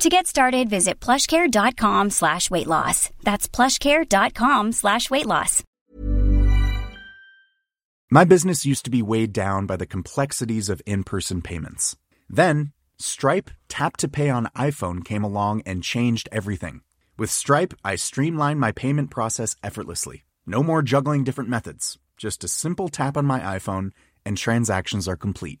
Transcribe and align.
To 0.00 0.08
get 0.08 0.26
started, 0.26 0.70
visit 0.70 0.98
plushcare.com 0.98 2.08
slash 2.08 2.50
weight 2.50 2.66
loss. 2.66 3.10
That's 3.22 3.46
plushcare.com 3.46 4.72
slash 4.72 5.10
weight 5.10 5.26
loss. 5.26 5.62
My 8.10 8.24
business 8.24 8.64
used 8.64 8.86
to 8.86 8.90
be 8.90 9.02
weighed 9.02 9.34
down 9.34 9.66
by 9.66 9.76
the 9.76 9.86
complexities 9.86 10.70
of 10.70 10.80
in-person 10.86 11.42
payments. 11.42 11.96
Then, 12.30 12.72
Stripe 12.98 13.50
Tap 13.68 13.98
to 13.98 14.08
Pay 14.08 14.30
on 14.30 14.48
iPhone 14.56 15.04
came 15.04 15.22
along 15.22 15.62
and 15.66 15.82
changed 15.82 16.30
everything. 16.32 16.80
With 17.18 17.30
Stripe, 17.30 17.74
I 17.84 17.96
streamlined 17.96 18.58
my 18.58 18.72
payment 18.72 19.10
process 19.10 19.54
effortlessly. 19.62 20.24
No 20.46 20.62
more 20.62 20.80
juggling 20.80 21.24
different 21.24 21.50
methods. 21.50 21.98
Just 22.16 22.42
a 22.42 22.48
simple 22.48 22.88
tap 22.88 23.18
on 23.18 23.26
my 23.26 23.40
iPhone 23.40 23.90
and 24.24 24.38
transactions 24.38 25.06
are 25.06 25.16
complete. 25.16 25.60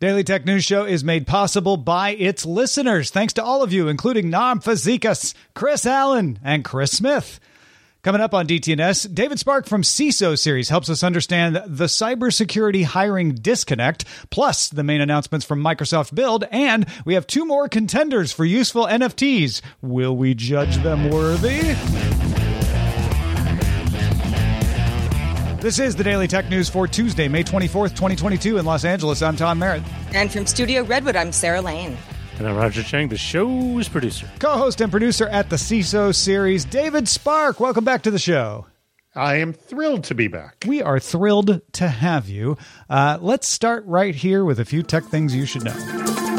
Daily 0.00 0.24
Tech 0.24 0.46
News 0.46 0.64
Show 0.64 0.86
is 0.86 1.04
made 1.04 1.26
possible 1.26 1.76
by 1.76 2.12
its 2.12 2.46
listeners. 2.46 3.10
Thanks 3.10 3.34
to 3.34 3.44
all 3.44 3.62
of 3.62 3.70
you, 3.70 3.88
including 3.88 4.30
Nam 4.30 4.58
Fazikas, 4.58 5.34
Chris 5.54 5.84
Allen, 5.84 6.38
and 6.42 6.64
Chris 6.64 6.92
Smith. 6.92 7.38
Coming 8.02 8.22
up 8.22 8.32
on 8.32 8.46
DTNS, 8.46 9.14
David 9.14 9.38
Spark 9.38 9.66
from 9.66 9.82
CISO 9.82 10.38
series 10.38 10.70
helps 10.70 10.88
us 10.88 11.02
understand 11.02 11.56
the 11.66 11.84
cybersecurity 11.84 12.84
hiring 12.84 13.34
disconnect, 13.34 14.06
plus 14.30 14.70
the 14.70 14.82
main 14.82 15.02
announcements 15.02 15.44
from 15.44 15.62
Microsoft 15.62 16.14
Build, 16.14 16.44
and 16.50 16.86
we 17.04 17.12
have 17.12 17.26
two 17.26 17.44
more 17.44 17.68
contenders 17.68 18.32
for 18.32 18.46
useful 18.46 18.86
NFTs. 18.86 19.60
Will 19.82 20.16
we 20.16 20.32
judge 20.32 20.78
them 20.78 21.10
worthy? 21.10 21.76
This 25.60 25.78
is 25.78 25.94
the 25.94 26.02
Daily 26.02 26.26
Tech 26.26 26.48
News 26.48 26.70
for 26.70 26.88
Tuesday, 26.88 27.28
May 27.28 27.44
24th, 27.44 27.90
2022 27.90 28.56
in 28.56 28.64
Los 28.64 28.82
Angeles. 28.86 29.20
I'm 29.20 29.36
Tom 29.36 29.58
Merritt. 29.58 29.82
And 30.14 30.32
from 30.32 30.46
Studio 30.46 30.82
Redwood, 30.84 31.16
I'm 31.16 31.32
Sarah 31.32 31.60
Lane. 31.60 31.98
And 32.38 32.48
I'm 32.48 32.56
Roger 32.56 32.82
Chang, 32.82 33.08
the 33.08 33.18
show's 33.18 33.86
producer. 33.86 34.26
Co 34.38 34.56
host 34.56 34.80
and 34.80 34.90
producer 34.90 35.28
at 35.28 35.50
the 35.50 35.56
CISO 35.56 36.14
series, 36.14 36.64
David 36.64 37.06
Spark. 37.08 37.60
Welcome 37.60 37.84
back 37.84 38.00
to 38.04 38.10
the 38.10 38.18
show. 38.18 38.68
I 39.14 39.36
am 39.36 39.52
thrilled 39.52 40.04
to 40.04 40.14
be 40.14 40.28
back. 40.28 40.64
We 40.66 40.80
are 40.80 40.98
thrilled 40.98 41.60
to 41.72 41.88
have 41.88 42.26
you. 42.26 42.56
Uh, 42.88 43.18
let's 43.20 43.46
start 43.46 43.84
right 43.84 44.14
here 44.14 44.46
with 44.46 44.60
a 44.60 44.64
few 44.64 44.82
tech 44.82 45.04
things 45.04 45.34
you 45.34 45.44
should 45.44 45.64
know. 45.64 46.29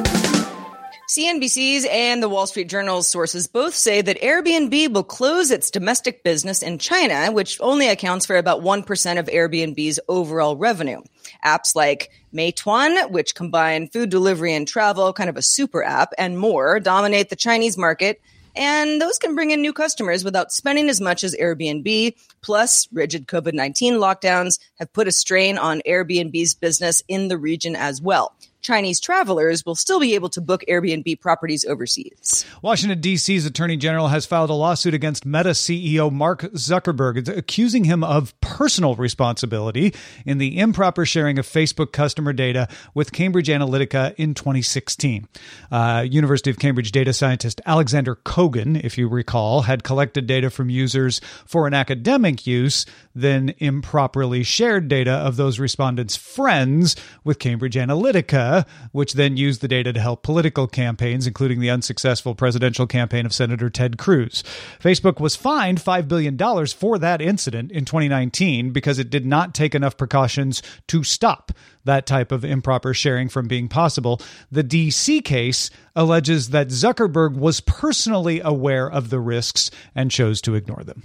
CNBC's 1.11 1.85
and 1.91 2.23
the 2.23 2.29
Wall 2.29 2.47
Street 2.47 2.69
Journal's 2.69 3.05
sources 3.05 3.45
both 3.45 3.75
say 3.75 4.01
that 4.01 4.22
Airbnb 4.22 4.94
will 4.94 5.03
close 5.03 5.51
its 5.51 5.69
domestic 5.69 6.23
business 6.23 6.63
in 6.63 6.77
China, 6.77 7.33
which 7.33 7.59
only 7.59 7.89
accounts 7.89 8.25
for 8.25 8.38
about 8.38 8.61
1% 8.61 9.19
of 9.19 9.25
Airbnb's 9.25 10.00
overall 10.07 10.55
revenue. 10.55 11.01
Apps 11.44 11.75
like 11.75 12.11
Meituan, 12.33 13.11
which 13.11 13.35
combine 13.35 13.89
food 13.89 14.09
delivery 14.09 14.53
and 14.53 14.66
travel, 14.66 15.11
kind 15.11 15.29
of 15.29 15.35
a 15.35 15.41
super 15.41 15.83
app, 15.83 16.13
and 16.17 16.39
more 16.39 16.79
dominate 16.79 17.29
the 17.29 17.35
Chinese 17.35 17.77
market. 17.77 18.21
And 18.55 19.01
those 19.01 19.17
can 19.17 19.35
bring 19.35 19.51
in 19.51 19.61
new 19.61 19.73
customers 19.73 20.23
without 20.23 20.53
spending 20.53 20.88
as 20.88 21.01
much 21.01 21.25
as 21.25 21.35
Airbnb. 21.35 22.16
Plus, 22.39 22.88
rigid 22.94 23.27
COVID 23.27 23.53
19 23.53 23.95
lockdowns 23.95 24.59
have 24.75 24.94
put 24.94 25.09
a 25.09 25.11
strain 25.11 25.57
on 25.57 25.81
Airbnb's 25.85 26.53
business 26.53 27.03
in 27.09 27.27
the 27.27 27.38
region 27.38 27.75
as 27.75 28.01
well. 28.01 28.33
Chinese 28.61 28.99
travelers 28.99 29.66
will 29.66 29.75
still 29.75 29.99
be 29.99 30.16
able 30.16 30.29
to 30.29 30.41
book 30.41 30.63
Airbnb 30.69 31.19
properties 31.19 31.66
overseas. 31.66 32.45
Washington, 32.61 33.01
D.C.'s 33.01 33.45
Attorney 33.45 33.77
General 33.77 34.09
has 34.09 34.25
filed 34.25 34.49
a 34.49 34.53
lawsuit 34.53 34.94
against 34.94 35.25
Meta 35.25 35.49
CEO 35.49 36.11
Mark 36.11 36.41
Zuckerberg, 36.53 37.27
accusing 37.27 37.85
him 37.85 38.03
of 38.03 38.39
personal 38.41 38.95
responsibility 38.95 39.94
in 40.25 40.38
the 40.38 40.59
improper 40.59 41.05
sharing 41.05 41.39
of 41.39 41.47
Facebook 41.47 41.91
customer 41.91 42.33
data 42.33 42.67
with 42.94 43.11
Cambridge 43.11 43.47
Analytica 43.47 44.13
in 44.16 44.33
2016. 44.33 45.27
Uh, 45.71 46.05
University 46.09 46.50
of 46.50 46.59
Cambridge 46.59 46.91
data 46.91 47.13
scientist 47.13 47.61
Alexander 47.66 48.16
Kogan, 48.16 48.83
if 48.83 48.97
you 48.97 49.07
recall, 49.07 49.63
had 49.63 49.83
collected 49.83 50.27
data 50.27 50.50
from 50.50 50.69
users 50.69 51.19
for 51.45 51.67
an 51.67 51.73
academic 51.73 52.45
use, 52.45 52.85
then 53.16 53.53
improperly 53.57 54.44
shared 54.44 54.88
data 54.88 55.11
of 55.11 55.35
those 55.35 55.59
respondents' 55.59 56.16
friends 56.16 56.95
with 57.23 57.39
Cambridge 57.39 57.75
Analytica 57.75 58.50
which 58.91 59.13
then 59.13 59.38
used 59.38 59.62
the 59.62 59.67
data 59.67 59.94
to 59.94 60.00
help 60.00 60.23
political 60.23 60.67
campaigns, 60.67 61.28
including 61.28 61.59
the 61.59 61.69
unsuccessful 61.69 62.35
presidential 62.35 62.88
campaign 62.88 63.25
of 63.25 63.34
Senator 63.34 63.69
Ted 63.69 63.97
Cruz. 63.97 64.44
Facebook 64.79 65.19
was 65.19 65.35
fined 65.35 65.79
$5 65.79 66.07
billion 66.07 66.38
for 66.67 66.97
that 66.97 67.22
incident 67.22 67.72
in 67.72 67.85
2019 67.85 68.72
because 68.72 69.00
it 69.00 69.09
did 69.09 69.25
not 69.25 69.53
take 69.53 69.75
enough 69.75 69.97
precautions 69.97 70.62
to 70.88 71.03
stop 71.03 71.51
that 71.85 72.06
type 72.06 72.31
of 72.31 72.45
improper 72.45 72.94
sharing 72.94 73.29
from 73.29 73.47
being 73.47 73.67
possible. 73.67 74.22
The 74.51 74.63
DC 74.63 75.23
case 75.23 75.69
alleges 75.95 76.50
that 76.50 76.68
Zuckerberg 76.68 77.35
was 77.35 77.62
personally 77.62 78.41
aware 78.44 78.89
of 78.89 79.09
the 79.09 79.19
risks 79.19 79.72
and 79.95 80.12
chose 80.12 80.41
to 80.41 80.56
ignore 80.56 80.83
them. 80.83 81.03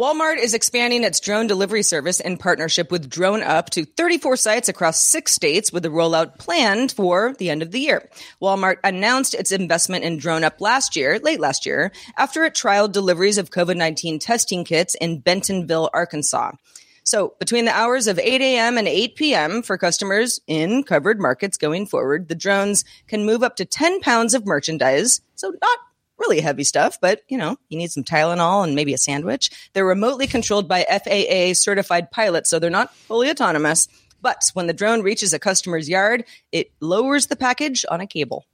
Walmart 0.00 0.38
is 0.38 0.54
expanding 0.54 1.04
its 1.04 1.20
drone 1.20 1.46
delivery 1.46 1.82
service 1.82 2.20
in 2.20 2.38
partnership 2.38 2.90
with 2.90 3.10
DroneUp 3.10 3.66
to 3.68 3.84
34 3.84 4.34
sites 4.36 4.70
across 4.70 4.98
six 4.98 5.30
states 5.30 5.74
with 5.74 5.84
a 5.84 5.90
rollout 5.90 6.38
planned 6.38 6.90
for 6.90 7.34
the 7.34 7.50
end 7.50 7.60
of 7.60 7.70
the 7.70 7.80
year. 7.80 8.08
Walmart 8.40 8.76
announced 8.82 9.34
its 9.34 9.52
investment 9.52 10.02
in 10.02 10.18
DroneUp 10.18 10.58
last 10.58 10.96
year, 10.96 11.18
late 11.18 11.38
last 11.38 11.66
year, 11.66 11.92
after 12.16 12.44
it 12.44 12.54
trialed 12.54 12.92
deliveries 12.92 13.36
of 13.36 13.50
COVID-19 13.50 14.20
testing 14.20 14.64
kits 14.64 14.94
in 14.94 15.18
Bentonville, 15.18 15.90
Arkansas. 15.92 16.52
So 17.04 17.34
between 17.38 17.66
the 17.66 17.76
hours 17.76 18.06
of 18.06 18.18
8 18.18 18.40
a.m. 18.40 18.78
and 18.78 18.88
8 18.88 19.16
p.m. 19.16 19.60
for 19.60 19.76
customers 19.76 20.40
in 20.46 20.82
covered 20.82 21.20
markets 21.20 21.58
going 21.58 21.84
forward, 21.84 22.28
the 22.28 22.34
drones 22.34 22.86
can 23.06 23.26
move 23.26 23.42
up 23.42 23.56
to 23.56 23.66
10 23.66 24.00
pounds 24.00 24.32
of 24.32 24.46
merchandise. 24.46 25.20
So 25.34 25.50
not 25.60 25.78
really 26.20 26.40
heavy 26.40 26.64
stuff, 26.64 26.98
but 27.00 27.22
you 27.28 27.38
know, 27.38 27.56
you 27.68 27.78
need 27.78 27.90
some 27.90 28.04
Tylenol 28.04 28.64
and 28.64 28.74
maybe 28.74 28.94
a 28.94 28.98
sandwich. 28.98 29.50
They're 29.72 29.84
remotely 29.84 30.26
controlled 30.26 30.68
by 30.68 30.84
FAA 30.84 31.54
certified 31.54 32.10
pilots, 32.10 32.50
so 32.50 32.58
they're 32.58 32.70
not 32.70 32.94
fully 32.94 33.30
autonomous. 33.30 33.88
But 34.22 34.42
when 34.52 34.66
the 34.66 34.74
drone 34.74 35.02
reaches 35.02 35.32
a 35.32 35.38
customer's 35.38 35.88
yard, 35.88 36.24
it 36.52 36.70
lowers 36.80 37.26
the 37.26 37.36
package 37.36 37.86
on 37.90 38.00
a 38.00 38.06
cable. 38.06 38.44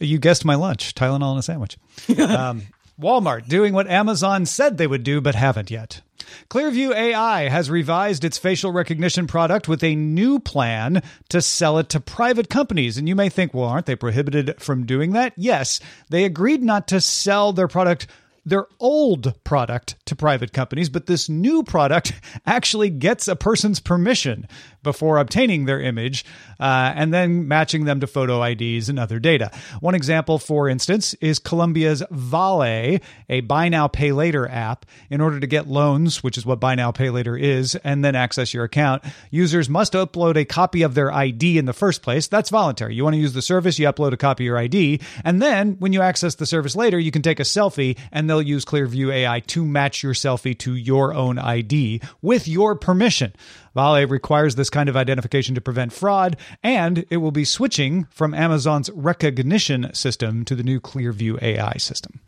You 0.00 0.18
guessed 0.18 0.44
my 0.44 0.56
lunch 0.56 0.94
Tylenol 0.94 1.30
and 1.30 1.38
a 1.38 1.42
sandwich. 1.42 1.78
um, 2.18 2.62
Walmart 3.02 3.48
doing 3.48 3.74
what 3.74 3.88
Amazon 3.88 4.46
said 4.46 4.78
they 4.78 4.86
would 4.86 5.02
do, 5.02 5.20
but 5.20 5.34
haven't 5.34 5.70
yet. 5.70 6.00
Clearview 6.48 6.94
AI 6.94 7.48
has 7.48 7.70
revised 7.70 8.24
its 8.24 8.38
facial 8.38 8.72
recognition 8.72 9.26
product 9.26 9.68
with 9.68 9.82
a 9.84 9.94
new 9.94 10.38
plan 10.38 11.02
to 11.28 11.42
sell 11.42 11.78
it 11.78 11.88
to 11.90 12.00
private 12.00 12.48
companies. 12.48 12.96
And 12.96 13.08
you 13.08 13.16
may 13.16 13.28
think, 13.28 13.52
well, 13.52 13.68
aren't 13.68 13.86
they 13.86 13.96
prohibited 13.96 14.60
from 14.60 14.86
doing 14.86 15.12
that? 15.12 15.34
Yes, 15.36 15.80
they 16.08 16.24
agreed 16.24 16.62
not 16.62 16.88
to 16.88 17.00
sell 17.00 17.52
their 17.52 17.68
product 17.68 18.06
their 18.44 18.66
old 18.80 19.34
product 19.44 19.94
to 20.06 20.16
private 20.16 20.52
companies, 20.52 20.88
but 20.88 21.06
this 21.06 21.28
new 21.28 21.62
product 21.62 22.12
actually 22.46 22.90
gets 22.90 23.28
a 23.28 23.36
person's 23.36 23.80
permission 23.80 24.48
before 24.82 25.18
obtaining 25.18 25.64
their 25.64 25.80
image 25.80 26.24
uh, 26.60 26.92
and 26.94 27.12
then 27.12 27.48
matching 27.48 27.84
them 27.84 28.00
to 28.00 28.06
photo 28.06 28.42
IDs 28.42 28.88
and 28.88 28.98
other 28.98 29.18
data. 29.18 29.50
One 29.80 29.94
example, 29.94 30.38
for 30.38 30.68
instance, 30.68 31.14
is 31.14 31.38
Colombia's 31.38 32.02
Vale, 32.10 32.98
a 33.28 33.40
buy 33.42 33.68
now, 33.68 33.88
pay 33.88 34.12
later 34.12 34.48
app. 34.48 34.86
In 35.10 35.20
order 35.20 35.40
to 35.40 35.46
get 35.46 35.68
loans, 35.68 36.22
which 36.22 36.38
is 36.38 36.46
what 36.46 36.60
buy 36.60 36.74
now, 36.74 36.90
pay 36.92 37.10
later 37.10 37.36
is, 37.36 37.74
and 37.76 38.04
then 38.04 38.14
access 38.14 38.54
your 38.54 38.64
account, 38.64 39.02
users 39.30 39.68
must 39.68 39.92
upload 39.92 40.36
a 40.36 40.44
copy 40.44 40.82
of 40.82 40.94
their 40.94 41.12
ID 41.12 41.58
in 41.58 41.64
the 41.64 41.72
first 41.72 42.02
place. 42.02 42.26
That's 42.26 42.50
voluntary. 42.50 42.94
You 42.94 43.04
want 43.04 43.14
to 43.14 43.20
use 43.20 43.32
the 43.32 43.42
service, 43.42 43.78
you 43.78 43.86
upload 43.86 44.12
a 44.12 44.16
copy 44.16 44.44
of 44.44 44.46
your 44.46 44.58
ID. 44.58 45.00
And 45.24 45.40
then 45.40 45.76
when 45.78 45.92
you 45.92 46.02
access 46.02 46.34
the 46.34 46.46
service 46.46 46.76
later, 46.76 46.98
you 46.98 47.10
can 47.10 47.22
take 47.22 47.40
a 47.40 47.44
selfie 47.44 47.98
and 48.10 48.28
they'll 48.28 48.42
use 48.42 48.64
Clearview 48.64 49.12
AI 49.12 49.40
to 49.40 49.64
match 49.64 50.02
your 50.02 50.14
selfie 50.14 50.56
to 50.58 50.74
your 50.74 51.14
own 51.14 51.38
ID 51.38 52.00
with 52.20 52.48
your 52.48 52.74
permission. 52.74 53.32
Vale 53.74 54.06
requires 54.06 54.54
this 54.54 54.70
kind 54.70 54.88
of 54.88 54.96
identification 54.96 55.54
to 55.54 55.60
prevent 55.60 55.92
fraud, 55.92 56.36
and 56.62 57.04
it 57.10 57.18
will 57.18 57.30
be 57.30 57.44
switching 57.44 58.04
from 58.10 58.34
Amazon's 58.34 58.90
Rekognition 58.90 59.94
system 59.96 60.44
to 60.44 60.54
the 60.54 60.62
new 60.62 60.80
Clearview 60.80 61.40
AI 61.42 61.74
system. 61.78 62.20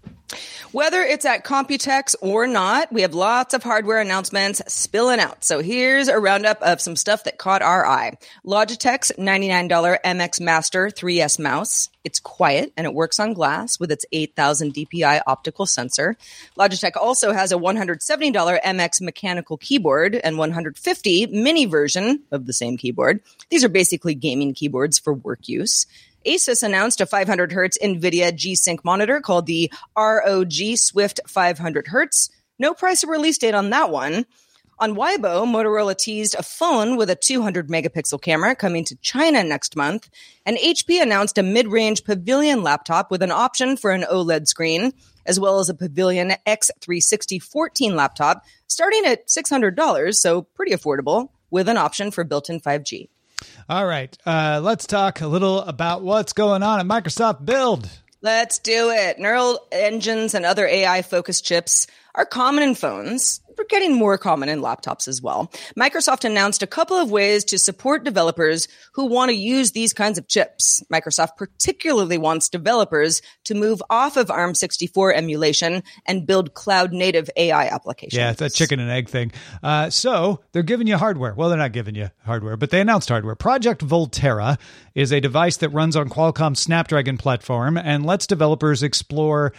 Whether 0.73 1.03
it's 1.03 1.25
at 1.25 1.45
Computex 1.45 2.15
or 2.21 2.47
not, 2.47 2.93
we 2.93 3.03
have 3.03 3.15
lots 3.15 3.55
of 3.55 3.63
hardware 3.63 4.01
announcements 4.01 4.61
spilling 4.73 5.21
out. 5.21 5.45
So 5.45 5.61
here's 5.61 6.09
a 6.09 6.19
roundup 6.19 6.61
of 6.63 6.81
some 6.81 6.97
stuff 6.97 7.25
that 7.25 7.39
caught 7.39 7.63
our 7.63 7.87
eye. 7.87 8.19
Logitech's 8.45 9.13
$99 9.13 9.99
MX 10.03 10.41
Master 10.41 10.89
3S 10.89 11.39
mouse. 11.39 11.91
It's 12.03 12.21
quiet 12.21 12.73
and 12.77 12.87
it 12.87 12.95
works 12.95 13.21
on 13.21 13.35
glass 13.35 13.79
with 13.79 13.93
its 13.93 14.05
8000 14.13 14.75
DPI 14.75 15.23
optical 15.27 15.65
sensor. 15.67 16.17
Logitech 16.59 16.97
also 16.97 17.33
has 17.33 17.53
a 17.53 17.57
$170 17.57 18.61
MX 18.63 19.01
mechanical 19.01 19.57
keyboard 19.57 20.17
and 20.17 20.39
150 20.39 21.27
mini 21.27 21.67
version 21.67 22.23
of 22.31 22.47
the 22.47 22.53
same 22.53 22.77
keyboard. 22.77 23.21
These 23.51 23.65
are 23.65 23.69
basically 23.69 24.15
gaming 24.15 24.55
keyboards 24.55 24.99
for 24.99 25.15
work 25.15 25.49
use. 25.49 25.87
Asus 26.27 26.63
announced 26.63 27.01
a 27.01 27.07
500 27.07 27.53
hertz 27.53 27.79
NVIDIA 27.83 28.35
G-Sync 28.35 28.85
monitor 28.85 29.21
called 29.21 29.47
the 29.47 29.73
ROG 29.97 30.77
Swift 30.77 31.21
500 31.27 31.89
hertz. 31.89 32.31
No 32.59 32.75
price 32.75 33.05
or 33.05 33.11
release 33.11 33.39
date 33.39 33.55
on 33.55 33.71
that 33.71 33.91
one. 33.91 34.27
On 34.81 34.97
Weibo, 34.97 35.47
Motorola 35.47 35.97
teased 35.97 36.35
a 36.37 36.43
phone 36.43 36.97
with 36.97 37.09
a 37.09 37.15
200 37.15 37.69
megapixel 37.69 38.21
camera 38.21 38.57
coming 38.57 38.85
to 38.85 38.97
China 38.97 39.45
next 39.45 39.77
month. 39.77 40.11
And 40.45 40.57
HP 40.57 41.01
announced 41.01 41.39
a 41.39 41.45
mid 41.45 41.69
range 41.69 42.05
Pavilion 42.05 42.65
laptop 42.65 43.11
with 43.11 43.23
an 43.23 43.31
option 43.31 43.77
for 43.77 43.93
an 43.93 44.05
OLED 44.11 44.49
screen, 44.49 44.93
as 45.27 45.39
well 45.39 45.61
as 45.61 45.69
a 45.69 45.75
Pavilion 45.75 46.33
X360 46.47 47.41
14 47.41 47.95
laptop 47.95 48.45
starting 48.67 49.05
at 49.07 49.29
$600, 49.29 50.15
so 50.15 50.43
pretty 50.43 50.73
affordable, 50.73 51.29
with 51.51 51.69
an 51.69 51.77
option 51.77 52.11
for 52.11 52.25
built 52.25 52.51
in 52.51 52.61
5G. 52.61 53.09
All 53.69 53.87
right, 53.87 54.17
uh, 54.27 54.61
let's 54.63 54.87
talk 54.87 55.21
a 55.21 55.27
little 55.27 55.61
about 55.61 56.03
what's 56.03 56.33
going 56.33 56.63
on 56.63 56.81
at 56.81 56.87
Microsoft 56.87 57.45
Build. 57.45 57.89
Let's 58.21 58.59
do 58.59 58.91
it. 58.91 59.19
Neural 59.19 59.67
engines 59.71 60.35
and 60.35 60.47
other 60.47 60.67
AI 60.67 61.03
focused 61.03 61.45
chips 61.45 61.87
are 62.15 62.25
common 62.25 62.63
in 62.63 62.75
phones. 62.75 63.41
We're 63.57 63.65
getting 63.67 63.95
more 63.95 64.19
common 64.19 64.49
in 64.49 64.61
laptops 64.61 65.07
as 65.07 65.23
well. 65.23 65.53
Microsoft 65.79 66.25
announced 66.25 66.63
a 66.63 66.67
couple 66.67 66.97
of 66.97 67.11
ways 67.11 67.45
to 67.45 67.59
support 67.59 68.03
developers 68.03 68.67
who 68.95 69.07
want 69.07 69.31
to 69.31 69.37
use 69.37 69.73
these 69.73 69.93
kinds 69.93 70.19
of 70.19 70.27
chips. 70.27 70.83
Microsoft 70.93 71.37
particularly 71.37 72.19
wants 72.19 72.49
developers 72.49 73.23
to 73.45 73.55
move 73.55 73.81
off 73.91 74.17
of 74.17 74.27
ARM64 74.27 75.15
emulation 75.15 75.85
and 76.05 76.27
build 76.27 76.55
cloud 76.55 76.93
native 76.93 77.31
AI 77.37 77.67
applications. 77.67 78.19
Yeah, 78.19 78.33
it's 78.33 78.43
a 78.43 78.51
chicken 78.51 78.81
and 78.81 78.91
egg 78.91 79.09
thing. 79.09 79.31
Uh, 79.63 79.89
so 79.89 80.41
they're 80.51 80.65
giving 80.65 80.89
you 80.89 80.97
hardware. 80.97 81.35
Well, 81.35 81.49
they're 81.49 81.59
not 81.59 81.73
giving 81.73 81.95
you 81.95 82.11
hardware, 82.25 82.57
but 82.57 82.71
they 82.71 82.81
announced 82.81 83.09
hardware. 83.09 83.37
Project 83.37 83.87
Volterra 83.87 84.59
is 84.97 85.13
a 85.13 85.21
device 85.21 85.59
that 85.59 85.69
runs 85.69 85.95
on 85.95 86.09
Qualcomm 86.09 86.57
Snapdragon 86.57 87.19
platform 87.19 87.77
and 87.77 88.05
lets 88.05 88.27
developers 88.27 88.83
explore 88.83 89.53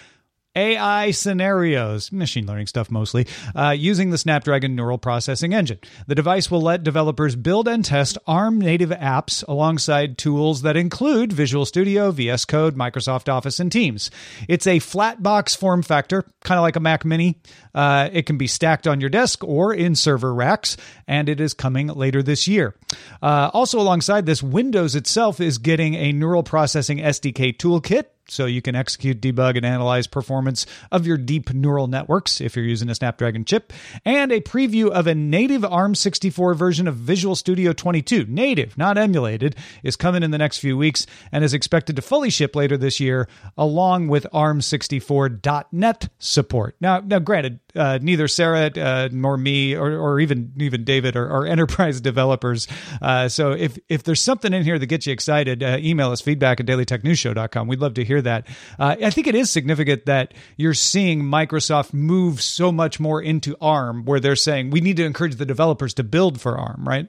AI 0.56 1.12
scenarios, 1.12 2.12
machine 2.12 2.46
learning 2.46 2.68
stuff 2.68 2.90
mostly, 2.90 3.28
uh, 3.56 3.72
using 3.72 4.10
the 4.10 4.18
Snapdragon 4.18 4.76
neural 4.76 4.98
processing 4.98 5.54
engine. 5.54 5.80
The 6.08 6.16
device 6.16 6.50
will 6.50 6.62
let 6.62 6.84
developers 6.84 7.36
build 7.36 7.68
and 7.68 7.84
test 7.84 8.18
ARM 8.28 8.60
native 8.60 8.90
apps 8.90 9.46
alongside 9.48 10.18
tools 10.18 10.62
that 10.62 10.78
include 10.78 11.34
Visual 11.34 11.66
Studio, 11.66 12.12
VS 12.12 12.46
Code, 12.46 12.76
Microsoft 12.76 13.32
Office, 13.32 13.60
and 13.60 13.72
Teams. 13.72 14.10
It's 14.48 14.68
a 14.68 14.80
flat 14.80 15.22
box 15.22 15.56
form 15.56 15.84
factor, 15.84 16.24
kind 16.44 16.58
of 16.58 16.64
like 16.64 16.76
a 16.76 16.80
Mac 16.80 17.06
Mini. 17.06 17.40
Uh, 17.76 18.10
it 18.14 18.26
can 18.26 18.38
be 18.38 18.48
stacked 18.48 18.88
on 18.88 19.02
your 19.02 19.10
desk 19.10 19.44
or 19.44 19.74
in 19.74 19.94
server 19.94 20.34
racks, 20.34 20.78
and 21.08 21.30
it 21.30 21.42
is 21.42 21.54
coming 21.54 21.88
later 21.88 22.24
this 22.24 22.48
year. 22.48 22.74
Uh, 23.22 23.52
also, 23.54 23.80
alongside 23.80 24.26
this, 24.26 24.42
Windows 24.42 24.96
itself 24.96 25.42
is 25.42 25.58
getting 25.58 25.94
a 25.94 26.14
neural 26.14 26.42
processing 26.42 27.00
SDK 27.00 27.56
toolkit 27.58 28.06
so 28.28 28.46
you 28.46 28.62
can 28.62 28.76
execute, 28.76 29.22
debug, 29.22 29.56
and 29.56 29.66
analyze 29.66 30.08
performance 30.08 30.66
of 30.92 31.06
your 31.06 31.18
deep 31.18 31.54
neural 31.54 31.88
networks 31.88 32.42
if 32.42 32.56
you're 32.56 32.66
using 32.66 32.90
a 32.90 32.96
Snapdragon 32.96 33.46
chip, 33.46 33.72
and 34.04 34.32
a 34.32 34.42
preview 34.42 34.90
of 34.90 35.08
a 35.08 35.16
native 35.16 35.62
ARM64 35.62 36.56
version 36.56 36.88
of 36.88 36.96
Visual 36.96 37.36
Studio 37.36 37.74
22, 37.74 38.26
native, 38.28 38.78
not 38.78 38.98
emulated, 38.98 39.56
is 39.84 39.96
coming 39.96 40.24
in 40.24 40.32
the 40.32 40.38
next 40.38 40.60
few 40.60 40.78
weeks 40.78 41.06
and 41.32 41.44
is 41.44 41.54
expected 41.54 41.96
to 41.96 42.02
fully 42.02 42.30
ship 42.30 42.56
later 42.56 42.78
this 42.78 43.00
year, 43.00 43.28
along 43.58 44.08
with 44.08 44.26
ARM64.NET 44.34 46.10
support. 46.18 46.76
Now, 46.80 47.00
now, 47.00 47.20
granted, 47.20 47.60
uh, 47.76 48.00
neither 48.02 48.28
Sarah 48.28 48.72
uh, 48.76 49.10
nor 49.12 49.38
me 49.38 49.76
or, 49.76 49.98
or 49.98 50.20
even 50.20 50.54
even 50.60 50.84
David 50.84 51.16
are, 51.16 51.30
are 51.30 51.46
enterprise 51.56 52.02
developers. 52.02 52.68
Uh, 53.02 53.28
so 53.30 53.52
if 53.52 53.78
if 53.90 54.04
there's 54.04 54.22
something 54.22 54.54
in 54.54 54.64
here 54.64 54.80
that 54.80 54.86
gets 54.88 55.08
you 55.08 55.14
excited, 55.14 55.64
uh, 55.64 55.78
email 55.80 56.12
us 56.12 56.22
feedback 56.22 56.60
at 56.60 56.66
dailytechnewsshow.com. 56.66 57.68
We'd 57.68 57.80
love 57.80 57.96
to 57.96 58.04
hear 58.04 58.22
that. 58.22 58.48
Uh, 58.80 58.96
I 59.02 59.10
think 59.10 59.28
it 59.28 59.36
is 59.36 59.52
significant 59.52 60.06
that 60.06 60.34
you're 60.58 60.74
seeing 60.74 61.24
Microsoft 61.24 61.94
move 61.94 62.42
so 62.42 62.72
much 62.72 63.00
more 63.00 63.22
into 63.22 63.56
ARM, 63.62 64.06
where 64.06 64.20
they're 64.20 64.36
saying 64.36 64.70
we 64.70 64.82
need 64.82 64.98
to 64.98 65.06
encourage 65.06 65.36
the 65.36 65.46
developers 65.46 65.94
to 65.96 66.04
build 66.04 66.42
for 66.42 66.58
ARM, 66.58 66.88
right? 66.88 67.08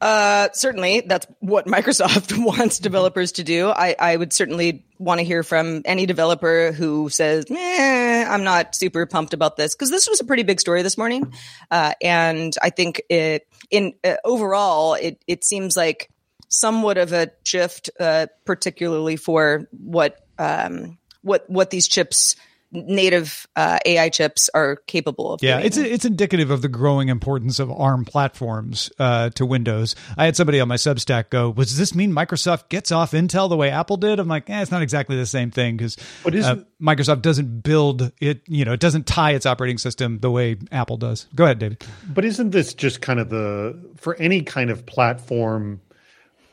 Uh, 0.00 0.48
certainly, 0.52 1.00
that's 1.00 1.26
what 1.40 1.66
Microsoft 1.66 2.36
wants 2.42 2.78
developers 2.78 3.32
to 3.32 3.44
do. 3.44 3.68
I, 3.68 3.94
I 3.98 4.16
would 4.16 4.32
certainly 4.32 4.84
want 4.98 5.18
to 5.18 5.24
hear 5.24 5.42
from 5.42 5.82
any 5.84 6.06
developer 6.06 6.72
who 6.72 7.08
says, 7.10 7.44
eh, 7.50 8.24
I'm 8.28 8.44
not 8.44 8.74
super 8.74 9.06
pumped 9.06 9.34
about 9.34 9.56
this, 9.56 9.74
because 9.74 9.90
this 9.90 10.08
was 10.08 10.20
a 10.20 10.24
pretty 10.24 10.42
big 10.42 10.60
story 10.60 10.82
this 10.82 10.96
morning. 10.96 11.32
Uh, 11.70 11.92
and 12.00 12.54
I 12.62 12.70
think 12.70 13.02
it, 13.08 13.46
in 13.70 13.94
uh, 14.04 14.16
overall, 14.24 14.94
it, 14.94 15.22
it 15.26 15.44
seems 15.44 15.76
like 15.76 16.10
somewhat 16.48 16.98
of 16.98 17.12
a 17.12 17.30
shift, 17.44 17.90
uh, 18.00 18.26
particularly 18.44 19.16
for 19.16 19.68
what, 19.70 20.18
um, 20.38 20.98
what, 21.22 21.48
what 21.48 21.70
these 21.70 21.88
chips 21.88 22.36
native 22.72 23.46
uh, 23.56 23.78
AI 23.84 24.08
chips 24.08 24.48
are 24.54 24.76
capable 24.86 25.32
of. 25.32 25.42
Yeah, 25.42 25.56
doing. 25.56 25.66
it's 25.66 25.76
it's 25.76 26.04
indicative 26.04 26.50
of 26.50 26.62
the 26.62 26.68
growing 26.68 27.08
importance 27.08 27.58
of 27.58 27.70
ARM 27.70 28.04
platforms 28.04 28.90
uh, 28.98 29.30
to 29.30 29.46
Windows. 29.46 29.96
I 30.16 30.24
had 30.24 30.36
somebody 30.36 30.60
on 30.60 30.68
my 30.68 30.76
Substack 30.76 31.30
go, 31.30 31.52
"Does 31.52 31.76
this 31.76 31.94
mean 31.94 32.12
Microsoft 32.12 32.68
gets 32.68 32.92
off 32.92 33.12
Intel 33.12 33.48
the 33.48 33.56
way 33.56 33.70
Apple 33.70 33.96
did?" 33.96 34.18
I'm 34.18 34.28
like, 34.28 34.48
eh, 34.48 34.62
"It's 34.62 34.70
not 34.70 34.82
exactly 34.82 35.16
the 35.16 35.26
same 35.26 35.50
thing 35.50 35.76
because 35.76 35.96
uh, 36.24 36.56
Microsoft 36.80 37.22
doesn't 37.22 37.62
build 37.62 38.12
it. 38.20 38.42
You 38.46 38.64
know, 38.64 38.72
it 38.72 38.80
doesn't 38.80 39.06
tie 39.06 39.32
its 39.32 39.46
operating 39.46 39.78
system 39.78 40.18
the 40.20 40.30
way 40.30 40.56
Apple 40.70 40.96
does." 40.96 41.26
Go 41.34 41.44
ahead, 41.44 41.58
David. 41.58 41.84
But 42.08 42.24
isn't 42.24 42.50
this 42.50 42.74
just 42.74 43.00
kind 43.00 43.20
of 43.20 43.30
the 43.30 43.78
for 43.96 44.14
any 44.16 44.42
kind 44.42 44.70
of 44.70 44.86
platform 44.86 45.80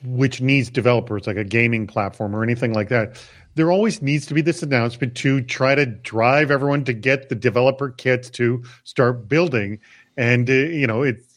which 0.04 0.42
needs 0.42 0.70
developers, 0.70 1.28
like 1.28 1.38
a 1.38 1.44
gaming 1.44 1.88
platform 1.88 2.36
or 2.36 2.44
anything 2.44 2.74
like 2.74 2.90
that? 2.90 3.18
There 3.58 3.72
always 3.72 4.02
needs 4.02 4.26
to 4.28 4.34
be 4.34 4.42
this 4.42 4.64
announcement 4.64 5.16
to 5.16 5.42
try 5.42 5.76
to 5.76 5.86
drive 5.86 6.52
everyone 6.52 6.84
to 6.86 6.94
get 6.94 7.30
the 7.30 7.36
developer 7.36 7.90
kits 7.90 8.30
to 8.30 8.64
start 8.84 9.28
building. 9.28 9.80
And, 10.16 10.50
uh, 10.50 10.54
you 10.54 10.88
know, 10.88 11.02
it's, 11.04 11.37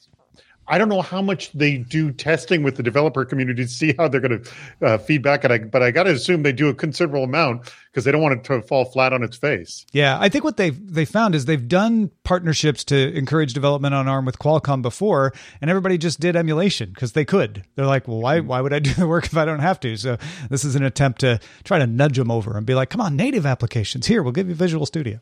I 0.70 0.78
don't 0.78 0.88
know 0.88 1.02
how 1.02 1.20
much 1.20 1.50
they 1.50 1.78
do 1.78 2.12
testing 2.12 2.62
with 2.62 2.76
the 2.76 2.82
developer 2.84 3.24
community 3.24 3.64
to 3.64 3.68
see 3.68 3.92
how 3.98 4.06
they're 4.06 4.20
going 4.20 4.42
to 4.42 4.86
uh, 4.86 4.98
feedback 4.98 5.44
it, 5.44 5.70
but 5.72 5.82
I 5.82 5.90
got 5.90 6.04
to 6.04 6.12
assume 6.12 6.44
they 6.44 6.52
do 6.52 6.68
a 6.68 6.74
considerable 6.74 7.24
amount 7.24 7.72
because 7.90 8.04
they 8.04 8.12
don't 8.12 8.22
want 8.22 8.38
it 8.38 8.44
to 8.44 8.62
fall 8.62 8.84
flat 8.84 9.12
on 9.12 9.24
its 9.24 9.36
face. 9.36 9.84
Yeah, 9.92 10.16
I 10.20 10.28
think 10.28 10.44
what 10.44 10.56
they've 10.56 10.78
they 10.92 11.04
found 11.04 11.34
is 11.34 11.46
they've 11.46 11.66
done 11.66 12.12
partnerships 12.22 12.84
to 12.84 13.12
encourage 13.16 13.52
development 13.52 13.96
on 13.96 14.06
ARM 14.06 14.24
with 14.24 14.38
Qualcomm 14.38 14.80
before, 14.80 15.32
and 15.60 15.68
everybody 15.68 15.98
just 15.98 16.20
did 16.20 16.36
emulation 16.36 16.90
because 16.94 17.12
they 17.12 17.24
could. 17.24 17.64
They're 17.74 17.86
like, 17.86 18.06
well, 18.06 18.20
why 18.20 18.38
why 18.38 18.60
would 18.60 18.72
I 18.72 18.78
do 18.78 18.94
the 18.94 19.08
work 19.08 19.26
if 19.26 19.36
I 19.36 19.44
don't 19.44 19.58
have 19.58 19.80
to? 19.80 19.96
So 19.96 20.18
this 20.48 20.64
is 20.64 20.76
an 20.76 20.84
attempt 20.84 21.20
to 21.22 21.40
try 21.64 21.80
to 21.80 21.86
nudge 21.88 22.16
them 22.16 22.30
over 22.30 22.56
and 22.56 22.64
be 22.64 22.74
like, 22.74 22.90
come 22.90 23.00
on, 23.00 23.16
native 23.16 23.44
applications 23.44 24.06
here, 24.06 24.22
we'll 24.22 24.32
give 24.32 24.48
you 24.48 24.54
Visual 24.54 24.86
Studio. 24.86 25.20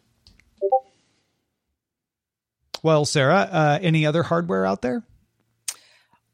Well, 2.83 3.07
Sarah, 3.07 3.49
uh, 3.51 3.79
any 3.81 4.05
other 4.05 4.23
hardware 4.23 4.67
out 4.67 4.83
there? 4.83 5.05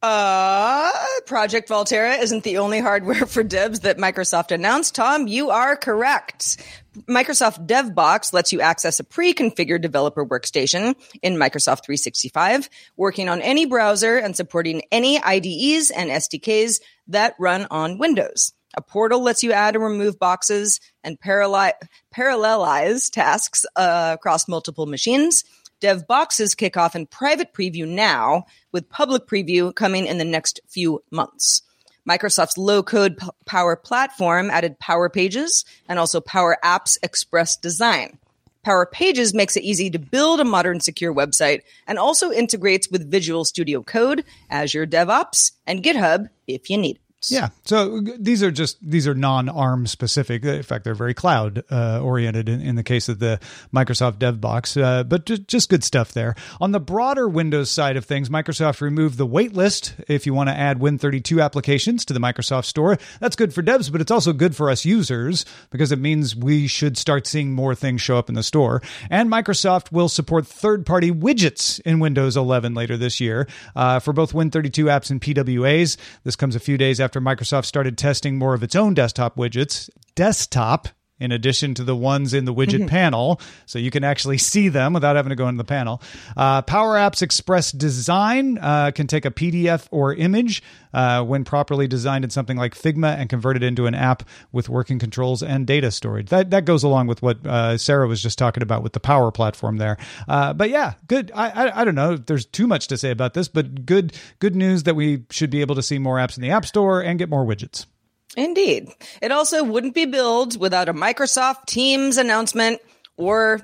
Uh, 0.07 0.93
Project 1.25 1.67
Volterra 1.67 2.21
isn't 2.21 2.45
the 2.45 2.59
only 2.59 2.79
hardware 2.79 3.25
for 3.27 3.43
devs 3.43 3.81
that 3.81 3.97
Microsoft 3.97 4.51
announced. 4.51 4.95
Tom, 4.95 5.27
you 5.27 5.49
are 5.49 5.77
correct. 5.77 6.63
Microsoft 7.09 7.67
DevBox 7.67 8.35
lets 8.35 8.53
you 8.53 8.61
access 8.61 9.01
a 9.01 9.05
pre-configured 9.05 9.81
developer 9.81 10.27
workstation 10.27 10.95
in 11.23 11.37
Microsoft 11.37 11.87
365, 11.87 12.69
working 12.99 13.31
on 13.31 13.41
any 13.41 13.65
browser 13.65 14.19
and 14.19 14.37
supporting 14.37 14.83
any 14.93 15.19
IDEs 15.23 15.91
and 15.91 16.11
SDKs 16.11 16.83
that 17.09 17.35
run 17.39 17.67
on 17.71 17.97
Windows. 17.97 18.53
A 18.77 18.83
portal 18.83 19.23
lets 19.23 19.43
you 19.43 19.53
add 19.53 19.75
and 19.75 19.83
remove 19.83 20.19
boxes 20.19 20.81
and 21.03 21.19
parallel- 21.19 21.79
parallelize 22.15 23.11
tasks 23.11 23.65
uh, 23.75 24.11
across 24.19 24.49
multiple 24.49 24.85
machines. 24.85 25.45
Dev 25.81 26.07
boxes 26.07 26.55
kick 26.55 26.77
off 26.77 26.97
in 26.97 27.07
private 27.07 27.53
preview 27.53 27.87
now, 27.87 28.45
with 28.73 28.89
public 28.89 29.27
preview 29.27 29.75
coming 29.75 30.07
in 30.07 30.19
the 30.19 30.25
next 30.25 30.61
few 30.69 31.03
months. 31.11 31.63
Microsoft's 32.09 32.59
low 32.59 32.83
code 32.83 33.17
p- 33.17 33.29
Power 33.47 33.77
Platform 33.77 34.51
added 34.51 34.79
Power 34.79 35.09
Pages 35.09 35.65
and 35.89 35.99
also 35.99 36.21
Power 36.21 36.59
Apps 36.63 36.99
Express 37.03 37.57
Design. 37.57 38.19
Power 38.63 38.87
Pages 38.87 39.35
makes 39.35 39.57
it 39.57 39.63
easy 39.63 39.91
to 39.91 39.99
build 39.99 40.41
a 40.41 40.45
modern 40.45 40.81
secure 40.81 41.15
website 41.15 41.61
and 41.87 41.99
also 41.99 42.31
integrates 42.31 42.91
with 42.91 43.11
Visual 43.11 43.45
Studio 43.45 43.83
Code, 43.83 44.25
Azure 44.51 44.87
DevOps, 44.87 45.53
and 45.67 45.83
GitHub 45.83 46.29
if 46.47 46.71
you 46.71 46.79
need 46.79 46.97
it. 46.97 47.04
Yeah. 47.31 47.49
So 47.65 48.01
these 48.01 48.43
are 48.43 48.51
just 48.51 48.79
these 48.83 49.07
are 49.07 49.15
non-ARM 49.15 49.87
specific. 49.87 50.45
In 50.45 50.63
fact, 50.63 50.85
they're 50.85 50.95
very 50.95 51.15
cloud 51.15 51.65
uh, 51.71 52.01
oriented 52.01 52.49
in, 52.49 52.61
in, 52.61 52.77
the 52.77 52.83
case 52.83 53.09
of 53.09 53.19
the 53.19 53.41
Microsoft 53.73 54.19
DevBox. 54.19 54.83
Uh, 54.83 55.05
but 55.05 55.27
just, 55.27 55.49
just 55.49 55.69
good 55.69 55.85
stuff 55.85 56.13
there. 56.13 56.35
On 56.61 56.73
the 56.73 56.81
broader 56.81 57.29
Windows 57.29 57.71
side 57.71 57.97
of 57.97 58.05
things, 58.05 58.29
Microsoft 58.29 58.81
removed 58.81 59.17
the 59.17 59.27
waitlist 59.27 59.93
if 60.09 60.27
you 60.27 60.35
want 60.35 60.49
to 60.49 60.55
add 60.55 60.79
Win32 60.79 61.43
applications 61.43 62.05
to 62.07 62.13
the 62.13 62.21
Microsoft 62.21 62.67
Store. 62.67 62.99
That's 63.21 63.37
good 63.37 63.55
for 63.55 63.63
devs, 63.63 63.91
but 63.91 64.01
it's 64.01 64.11
also 64.11 64.33
good 64.33 64.55
for 64.57 64.71
us 64.71 64.85
users 64.85 65.45
because 65.71 65.93
it 65.93 65.99
means 65.99 66.37
we 66.37 66.67
should 66.67 66.97
start 66.99 67.27
seeing 67.27 67.53
more 67.53 67.75
things 67.75 68.03
show 68.03 68.19
up 68.19 68.29
in 68.29 68.35
the 68.35 68.43
store. 68.43 68.83
And 69.11 69.31
Microsoft 69.31 69.93
will 69.93 70.09
support 70.09 70.47
third-party 70.47 71.13
widgets 71.13 71.81
in 71.81 72.01
Windows 72.01 72.37
11 72.37 72.75
later 72.75 72.97
this 72.97 73.21
year 73.21 73.49
uh, 73.77 73.99
for 73.99 74.13
both 74.13 74.33
Win32 74.33 74.85
apps 74.85 75.11
and 75.11 75.21
PWAs. 75.21 75.97
This 76.25 76.37
comes 76.37 76.57
a 76.57 76.61
few 76.61 76.77
days 76.77 77.01
after 77.01 77.14
after 77.15 77.21
Microsoft 77.21 77.65
started 77.65 77.97
testing 77.97 78.37
more 78.37 78.55
of 78.55 78.65
its 78.65 78.75
own 78.75 78.93
desktop 78.93 79.37
widgets, 79.37 79.89
desktop 80.17 80.89
in 81.21 81.33
addition 81.33 81.75
to 81.75 81.85
the 81.85 81.95
ones 81.95 82.35
in 82.35 82.45
the 82.45 82.55
widget 82.55 82.81
mm-hmm. 82.81 82.87
panel, 82.87 83.41
so 83.67 83.79
you 83.79 83.91
can 83.91 84.05
actually 84.05 84.39
see 84.53 84.69
them 84.69 84.93
without 84.93 85.17
having 85.17 85.31
to 85.31 85.37
go 85.37 85.49
into 85.49 85.59
the 85.59 85.65
panel. 85.65 86.03
Uh, 86.37 86.63
Power 86.63 86.97
Apps 86.97 87.23
Express 87.23 87.73
Design 87.73 88.59
uh, 88.59 88.91
can 88.93 89.07
take 89.07 89.25
a 89.25 89.31
PDF 89.31 89.87
or 89.91 90.15
image 90.15 90.63
uh, 90.93 91.23
when 91.23 91.45
properly 91.45 91.87
designed 91.87 92.25
in 92.25 92.31
something 92.31 92.57
like 92.57 92.75
Figma 92.75 93.17
and 93.17 93.29
convert 93.29 93.57
it 93.57 93.63
into 93.63 93.87
an 93.87 93.95
app 93.95 94.23
with 94.53 94.69
working 94.69 94.99
controls 94.99 95.43
and 95.43 95.67
data 95.67 95.91
storage. 95.91 96.29
That 96.31 96.51
that 96.51 96.65
goes 96.65 96.83
along 96.83 97.07
with 97.07 97.23
what 97.23 97.45
uh, 97.47 97.79
Sarah 97.79 98.07
was 98.07 98.23
just 98.23 98.39
talking 98.39 98.63
about 98.63 98.83
with 98.83 98.93
the 98.93 99.01
Power 99.01 99.31
Platform 99.31 99.77
there. 99.77 99.97
Uh, 100.29 100.53
but 100.53 100.71
yeah, 100.71 100.95
good. 101.07 101.31
I, 101.35 101.51
I, 101.51 101.81
I 101.81 101.85
don't 101.85 101.95
know 101.95 102.15
if 102.15 102.27
there's 102.27 102.47
too 102.47 102.67
much 102.67 102.89
to 102.89 102.97
say 102.97 103.11
about 103.11 103.35
this, 103.35 103.49
but 103.49 103.87
good 103.87 104.17
good 104.39 104.57
news 104.57 104.85
that 104.85 104.95
we 104.95 105.25
should 105.31 105.51
be 105.51 105.61
able 105.61 105.75
to 105.75 105.83
see 105.83 105.99
more 105.99 106.17
apps 106.17 106.37
in 106.37 106.43
the 106.43 106.51
App 106.51 106.67
Store 106.67 107.01
and 107.01 107.19
get 107.19 107.29
more 107.29 107.45
widgets. 107.45 107.87
Indeed. 108.37 108.89
It 109.23 109.33
also 109.33 109.63
wouldn't 109.63 109.95
be 109.95 110.07
built 110.07 110.57
without 110.57 110.89
a 110.89 110.95
Microsoft 110.95 111.67
Teams 111.67 112.17
announcement 112.17 112.81
or 113.17 113.63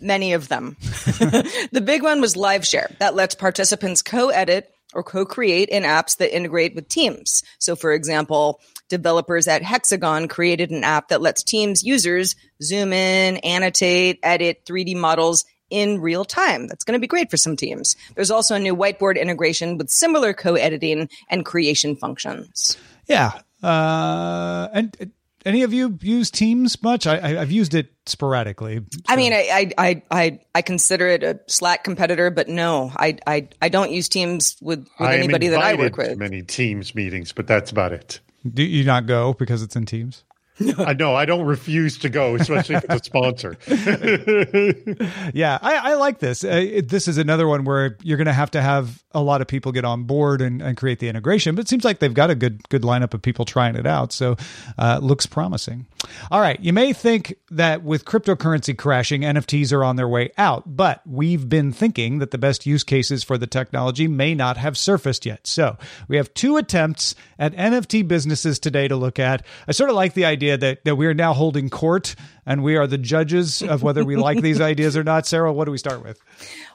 many 0.00 0.34
of 0.34 0.48
them. 0.48 0.76
the 0.80 1.82
big 1.84 2.02
one 2.02 2.20
was 2.20 2.34
LiveShare. 2.34 2.96
That 2.98 3.14
lets 3.14 3.34
participants 3.34 4.02
co-edit 4.02 4.72
or 4.94 5.02
co-create 5.02 5.70
in 5.70 5.84
apps 5.84 6.18
that 6.18 6.34
integrate 6.34 6.74
with 6.74 6.88
Teams. 6.88 7.42
So 7.58 7.74
for 7.74 7.92
example, 7.92 8.60
developers 8.88 9.48
at 9.48 9.62
Hexagon 9.62 10.28
created 10.28 10.70
an 10.70 10.84
app 10.84 11.08
that 11.08 11.22
lets 11.22 11.42
Teams 11.42 11.82
users 11.82 12.36
zoom 12.62 12.92
in, 12.92 13.38
annotate, 13.38 14.18
edit 14.22 14.64
3D 14.66 14.96
models 14.96 15.46
in 15.70 16.02
real 16.02 16.26
time. 16.26 16.66
That's 16.66 16.84
going 16.84 16.98
to 16.98 17.00
be 17.00 17.06
great 17.06 17.30
for 17.30 17.38
some 17.38 17.56
teams. 17.56 17.96
There's 18.14 18.30
also 18.30 18.54
a 18.54 18.60
new 18.60 18.76
whiteboard 18.76 19.18
integration 19.18 19.78
with 19.78 19.88
similar 19.88 20.34
co-editing 20.34 21.08
and 21.30 21.46
creation 21.46 21.96
functions. 21.96 22.76
Yeah, 23.08 23.40
uh, 23.62 24.68
and 24.72 25.12
any 25.44 25.62
of 25.62 25.72
you 25.72 25.98
use 26.02 26.30
Teams 26.30 26.82
much? 26.82 27.06
I, 27.06 27.18
I, 27.18 27.28
have 27.40 27.50
used 27.50 27.74
it 27.74 27.92
sporadically. 28.06 28.80
So. 28.92 29.00
I 29.08 29.16
mean, 29.16 29.32
I, 29.32 29.72
I, 29.78 30.02
I, 30.10 30.40
I 30.54 30.62
consider 30.62 31.08
it 31.08 31.22
a 31.22 31.40
Slack 31.46 31.84
competitor, 31.84 32.30
but 32.30 32.48
no, 32.48 32.92
I, 32.96 33.18
I, 33.26 33.48
I 33.60 33.68
don't 33.68 33.90
use 33.90 34.08
Teams 34.08 34.56
with, 34.60 34.88
with 34.98 35.10
anybody 35.10 35.48
that 35.48 35.60
I 35.60 35.74
work 35.74 35.96
with. 35.96 36.18
Many 36.18 36.42
Teams 36.42 36.94
meetings, 36.94 37.32
but 37.32 37.46
that's 37.46 37.70
about 37.70 37.92
it. 37.92 38.20
Do 38.48 38.62
you 38.62 38.84
not 38.84 39.06
go 39.06 39.34
because 39.34 39.62
it's 39.62 39.76
in 39.76 39.86
Teams? 39.86 40.24
I 40.78 40.92
know. 40.92 41.14
I 41.14 41.24
don't 41.24 41.46
refuse 41.46 41.98
to 41.98 42.08
go, 42.10 42.34
especially 42.34 42.76
if 42.76 42.84
it's 42.84 42.94
a 42.94 43.04
sponsor. 43.04 43.56
yeah, 45.34 45.58
I, 45.62 45.92
I, 45.92 45.94
like 45.94 46.18
this. 46.18 46.44
Uh, 46.44 46.82
this 46.84 47.08
is 47.08 47.16
another 47.16 47.48
one 47.48 47.64
where 47.64 47.96
you're 48.02 48.18
going 48.18 48.26
to 48.26 48.34
have 48.34 48.50
to 48.50 48.60
have 48.60 49.02
a 49.12 49.22
lot 49.22 49.40
of 49.40 49.46
people 49.46 49.72
get 49.72 49.84
on 49.84 50.04
board 50.04 50.42
and, 50.42 50.60
and, 50.60 50.76
create 50.76 50.98
the 50.98 51.08
integration. 51.08 51.54
But 51.54 51.62
it 51.62 51.68
seems 51.68 51.84
like 51.84 52.00
they've 52.00 52.12
got 52.12 52.30
a 52.30 52.34
good 52.34 52.68
good 52.68 52.82
lineup 52.82 53.14
of 53.14 53.22
people 53.22 53.44
trying 53.44 53.76
it 53.76 53.86
out, 53.86 54.12
so 54.12 54.36
uh, 54.78 55.00
looks 55.02 55.26
promising. 55.26 55.86
All 56.30 56.40
right, 56.40 56.58
you 56.60 56.72
may 56.72 56.92
think 56.92 57.34
that 57.50 57.82
with 57.82 58.04
cryptocurrency 58.04 58.76
crashing, 58.76 59.22
NFTs 59.22 59.72
are 59.72 59.84
on 59.84 59.96
their 59.96 60.08
way 60.08 60.32
out, 60.36 60.76
but 60.76 61.00
we've 61.06 61.48
been 61.48 61.72
thinking 61.72 62.18
that 62.18 62.30
the 62.30 62.38
best 62.38 62.66
use 62.66 62.84
cases 62.84 63.22
for 63.22 63.38
the 63.38 63.46
technology 63.46 64.08
may 64.08 64.34
not 64.34 64.56
have 64.56 64.76
surfaced 64.76 65.24
yet. 65.24 65.46
So 65.46 65.78
we 66.08 66.16
have 66.16 66.32
two 66.34 66.56
attempts 66.56 67.14
at 67.38 67.54
NFT 67.54 68.06
businesses 68.06 68.58
today 68.58 68.88
to 68.88 68.96
look 68.96 69.18
at. 69.18 69.44
I 69.68 69.72
sort 69.72 69.90
of 69.90 69.96
like 69.96 70.14
the 70.14 70.24
idea 70.24 70.41
that 70.50 70.84
that 70.84 70.96
we 70.96 71.06
are 71.06 71.14
now 71.14 71.32
holding 71.32 71.70
court 71.70 72.14
and 72.44 72.62
we 72.62 72.76
are 72.76 72.86
the 72.86 72.98
judges 72.98 73.62
of 73.62 73.82
whether 73.82 74.04
we 74.04 74.16
like 74.16 74.40
these 74.40 74.60
ideas 74.72 74.96
or 74.96 75.04
not. 75.04 75.26
Sarah, 75.26 75.52
what 75.52 75.64
do 75.64 75.70
we 75.70 75.78
start 75.78 76.04
with? 76.04 76.20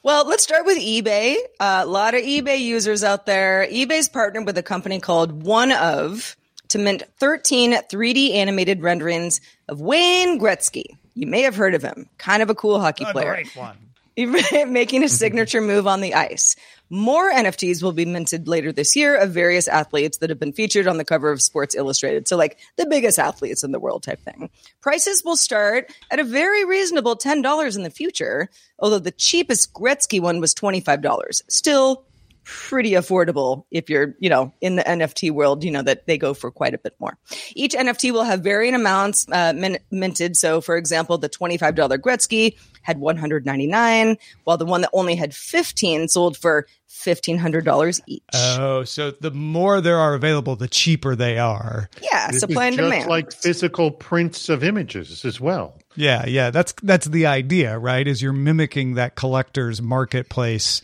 Well, 0.03 0.27
let's 0.27 0.43
start 0.43 0.65
with 0.65 0.77
eBay. 0.77 1.35
Uh, 1.59 1.81
a 1.83 1.85
lot 1.85 2.13
of 2.13 2.21
eBay 2.21 2.59
users 2.59 3.03
out 3.03 3.25
there. 3.25 3.67
eBay's 3.69 4.09
partnered 4.09 4.45
with 4.45 4.57
a 4.57 4.63
company 4.63 4.99
called 4.99 5.43
OneOf 5.43 6.35
to 6.69 6.77
mint 6.77 7.03
13 7.17 7.73
3D 7.73 8.33
animated 8.33 8.81
renderings 8.81 9.41
of 9.67 9.79
Wayne 9.81 10.39
Gretzky. 10.39 10.97
You 11.13 11.27
may 11.27 11.41
have 11.41 11.55
heard 11.55 11.73
of 11.73 11.81
him. 11.81 12.07
Kind 12.17 12.43
of 12.43 12.49
a 12.49 12.55
cool 12.55 12.79
hockey 12.79 13.05
a 13.05 13.11
player. 13.11 13.33
Great 13.33 13.55
one. 13.55 13.77
making 14.25 15.03
a 15.03 15.05
mm-hmm. 15.05 15.07
signature 15.07 15.61
move 15.61 15.85
on 15.85 16.01
the 16.01 16.15
ice. 16.15 16.55
More 16.89 17.31
NFTs 17.31 17.83
will 17.83 17.91
be 17.91 18.05
minted 18.05 18.47
later 18.47 18.71
this 18.71 18.95
year 18.95 19.15
of 19.15 19.31
various 19.31 19.67
athletes 19.67 20.19
that 20.19 20.29
have 20.29 20.39
been 20.39 20.53
featured 20.53 20.87
on 20.87 20.97
the 20.97 21.05
cover 21.05 21.31
of 21.31 21.41
Sports 21.41 21.75
Illustrated. 21.75 22.27
So, 22.27 22.37
like 22.37 22.57
the 22.77 22.85
biggest 22.85 23.19
athletes 23.19 23.63
in 23.63 23.71
the 23.71 23.79
world 23.79 24.03
type 24.03 24.21
thing. 24.21 24.49
Prices 24.81 25.23
will 25.23 25.35
start 25.35 25.93
at 26.09 26.19
a 26.19 26.23
very 26.23 26.65
reasonable 26.65 27.15
$10 27.15 27.75
in 27.75 27.83
the 27.83 27.89
future, 27.89 28.49
although 28.79 28.99
the 28.99 29.11
cheapest 29.11 29.73
Gretzky 29.73 30.19
one 30.19 30.39
was 30.39 30.55
$25. 30.55 31.43
Still 31.49 32.05
pretty 32.47 32.91
affordable 32.91 33.65
if 33.71 33.89
you're, 33.89 34.15
you 34.19 34.29
know, 34.29 34.53
in 34.61 34.77
the 34.77 34.83
NFT 34.83 35.31
world, 35.31 35.65
you 35.65 35.71
know, 35.71 35.81
that 35.81 36.07
they 36.07 36.17
go 36.17 36.33
for 36.33 36.49
quite 36.49 36.73
a 36.73 36.77
bit 36.77 36.95
more. 36.97 37.17
Each 37.55 37.73
NFT 37.73 38.13
will 38.13 38.23
have 38.23 38.39
varying 38.41 38.73
amounts 38.73 39.27
uh, 39.29 39.51
min- 39.53 39.79
minted. 39.91 40.37
So, 40.37 40.61
for 40.61 40.77
example, 40.77 41.17
the 41.17 41.29
$25 41.29 41.75
Gretzky 41.99 42.57
had 42.81 42.99
199 42.99 44.17
while 44.45 44.57
the 44.57 44.65
one 44.65 44.81
that 44.81 44.89
only 44.93 45.15
had 45.15 45.35
15 45.35 46.07
sold 46.07 46.37
for 46.37 46.67
$1,500 46.89 48.01
each. 48.07 48.23
Oh, 48.33 48.85
so 48.85 49.11
the 49.11 49.31
more 49.31 49.81
there 49.81 49.97
are 49.97 50.13
available, 50.13 50.55
the 50.55 50.69
cheaper 50.69 51.15
they 51.15 51.37
are. 51.37 51.89
Yeah, 52.01 52.31
this 52.31 52.39
supply 52.39 52.67
and 52.67 52.77
demand. 52.77 53.09
like 53.09 53.33
physical 53.33 53.91
prints 53.91 54.47
of 54.47 54.63
images 54.63 55.25
as 55.25 55.39
well. 55.39 55.77
Yeah, 55.95 56.25
yeah, 56.27 56.51
that's 56.51 56.73
that's 56.83 57.07
the 57.07 57.25
idea, 57.25 57.77
right? 57.77 58.07
Is 58.07 58.21
you're 58.21 58.31
mimicking 58.31 58.93
that 58.95 59.15
collector's 59.15 59.81
marketplace 59.81 60.81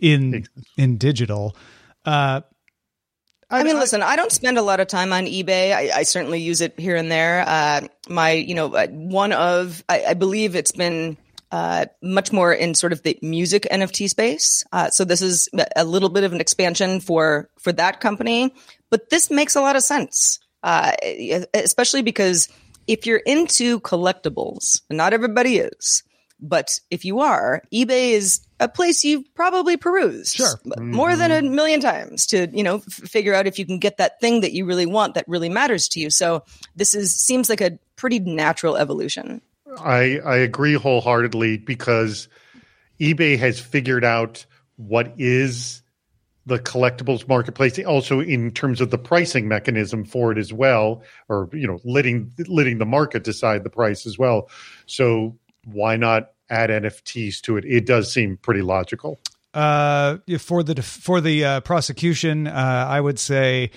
in 0.00 0.46
in 0.76 0.98
digital. 0.98 1.56
Uh, 2.04 2.42
I, 3.50 3.60
I 3.60 3.62
mean, 3.62 3.76
I, 3.76 3.78
listen, 3.78 4.02
I 4.02 4.16
don't 4.16 4.32
spend 4.32 4.58
a 4.58 4.62
lot 4.62 4.80
of 4.80 4.88
time 4.88 5.12
on 5.12 5.26
eBay. 5.26 5.72
I, 5.72 5.98
I 5.98 6.02
certainly 6.02 6.40
use 6.40 6.60
it 6.60 6.78
here 6.78 6.96
and 6.96 7.10
there. 7.10 7.44
Uh, 7.46 7.82
my, 8.08 8.32
you 8.32 8.54
know, 8.54 8.74
uh, 8.74 8.86
OneOf, 8.88 9.82
I, 9.88 10.14
believe 10.14 10.56
it's 10.56 10.72
been 10.72 11.16
uh, 11.52 11.86
much 12.02 12.32
more 12.32 12.52
in 12.52 12.74
sort 12.74 12.92
of 12.92 13.02
the 13.02 13.18
music 13.22 13.66
NFT 13.70 14.08
space. 14.08 14.64
Uh, 14.72 14.90
so 14.90 15.04
this 15.04 15.22
is 15.22 15.48
a 15.76 15.84
little 15.84 16.08
bit 16.08 16.24
of 16.24 16.32
an 16.32 16.40
expansion 16.40 17.00
for 17.00 17.48
for 17.60 17.72
that 17.72 18.00
company, 18.00 18.52
but 18.90 19.10
this 19.10 19.30
makes 19.30 19.54
a 19.54 19.60
lot 19.60 19.76
of 19.76 19.82
sense, 19.82 20.40
uh, 20.62 20.92
especially 21.54 22.02
because 22.02 22.48
if 22.86 23.06
you're 23.06 23.18
into 23.18 23.78
collectibles, 23.80 24.82
and 24.90 24.96
not 24.96 25.12
everybody 25.12 25.58
is, 25.58 26.02
but 26.40 26.80
if 26.90 27.04
you 27.04 27.20
are, 27.20 27.62
eBay 27.72 28.10
is 28.10 28.40
a 28.64 28.68
place 28.68 29.04
you've 29.04 29.32
probably 29.34 29.76
perused 29.76 30.36
sure. 30.36 30.58
more 30.64 31.10
mm-hmm. 31.10 31.18
than 31.18 31.30
a 31.30 31.34
mm-hmm. 31.34 31.54
million 31.54 31.80
times 31.80 32.26
to, 32.26 32.48
you 32.50 32.62
know, 32.62 32.76
f- 32.76 32.84
figure 32.84 33.34
out 33.34 33.46
if 33.46 33.58
you 33.58 33.66
can 33.66 33.78
get 33.78 33.98
that 33.98 34.20
thing 34.20 34.40
that 34.40 34.52
you 34.52 34.64
really 34.64 34.86
want 34.86 35.14
that 35.14 35.26
really 35.28 35.50
matters 35.50 35.86
to 35.88 36.00
you. 36.00 36.08
So 36.08 36.44
this 36.74 36.94
is 36.94 37.14
seems 37.14 37.50
like 37.50 37.60
a 37.60 37.78
pretty 37.96 38.20
natural 38.20 38.76
evolution. 38.76 39.42
I 39.78 40.18
I 40.24 40.36
agree 40.38 40.74
wholeheartedly 40.74 41.58
because 41.58 42.28
eBay 42.98 43.38
has 43.38 43.60
figured 43.60 44.04
out 44.04 44.46
what 44.76 45.12
is 45.18 45.82
the 46.46 46.58
collectibles 46.58 47.26
marketplace, 47.28 47.78
also 47.80 48.20
in 48.20 48.50
terms 48.50 48.80
of 48.80 48.90
the 48.90 48.98
pricing 48.98 49.48
mechanism 49.48 50.04
for 50.04 50.32
it 50.32 50.38
as 50.38 50.52
well, 50.52 51.02
or 51.28 51.50
you 51.52 51.66
know, 51.66 51.80
letting 51.84 52.32
letting 52.48 52.78
the 52.78 52.86
market 52.86 53.24
decide 53.24 53.62
the 53.62 53.70
price 53.70 54.06
as 54.06 54.18
well. 54.18 54.48
So 54.86 55.38
why 55.64 55.96
not 55.96 56.33
add 56.54 56.70
NFTs 56.70 57.40
to 57.42 57.56
it? 57.56 57.64
It 57.64 57.86
does 57.86 58.12
seem 58.12 58.36
pretty 58.36 58.62
logical. 58.62 59.20
Uh, 59.52 60.18
for 60.38 60.62
the 60.62 60.82
for 60.82 61.20
the 61.20 61.44
uh, 61.44 61.60
prosecution, 61.60 62.46
uh, 62.46 62.86
I 62.88 63.00
would 63.00 63.18
say 63.18 63.70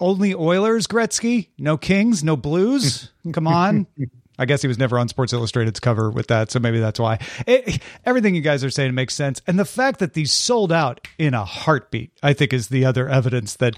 only 0.00 0.34
Oilers, 0.34 0.86
Gretzky, 0.86 1.48
no 1.58 1.76
Kings, 1.76 2.24
no 2.24 2.36
Blues. 2.36 3.12
Come 3.32 3.46
on. 3.46 3.86
I 4.38 4.44
guess 4.44 4.60
he 4.60 4.68
was 4.68 4.78
never 4.78 4.98
on 4.98 5.08
Sports 5.08 5.32
Illustrated's 5.32 5.80
cover 5.80 6.10
with 6.10 6.26
that, 6.26 6.50
so 6.50 6.58
maybe 6.58 6.78
that's 6.78 7.00
why. 7.00 7.18
It, 7.46 7.80
everything 8.04 8.34
you 8.34 8.42
guys 8.42 8.62
are 8.64 8.70
saying 8.70 8.94
makes 8.94 9.14
sense, 9.14 9.40
and 9.46 9.58
the 9.58 9.64
fact 9.64 9.98
that 10.00 10.12
these 10.12 10.32
sold 10.32 10.72
out 10.72 11.06
in 11.18 11.32
a 11.32 11.44
heartbeat, 11.44 12.12
I 12.22 12.34
think, 12.34 12.52
is 12.52 12.68
the 12.68 12.84
other 12.84 13.08
evidence 13.08 13.56
that. 13.56 13.74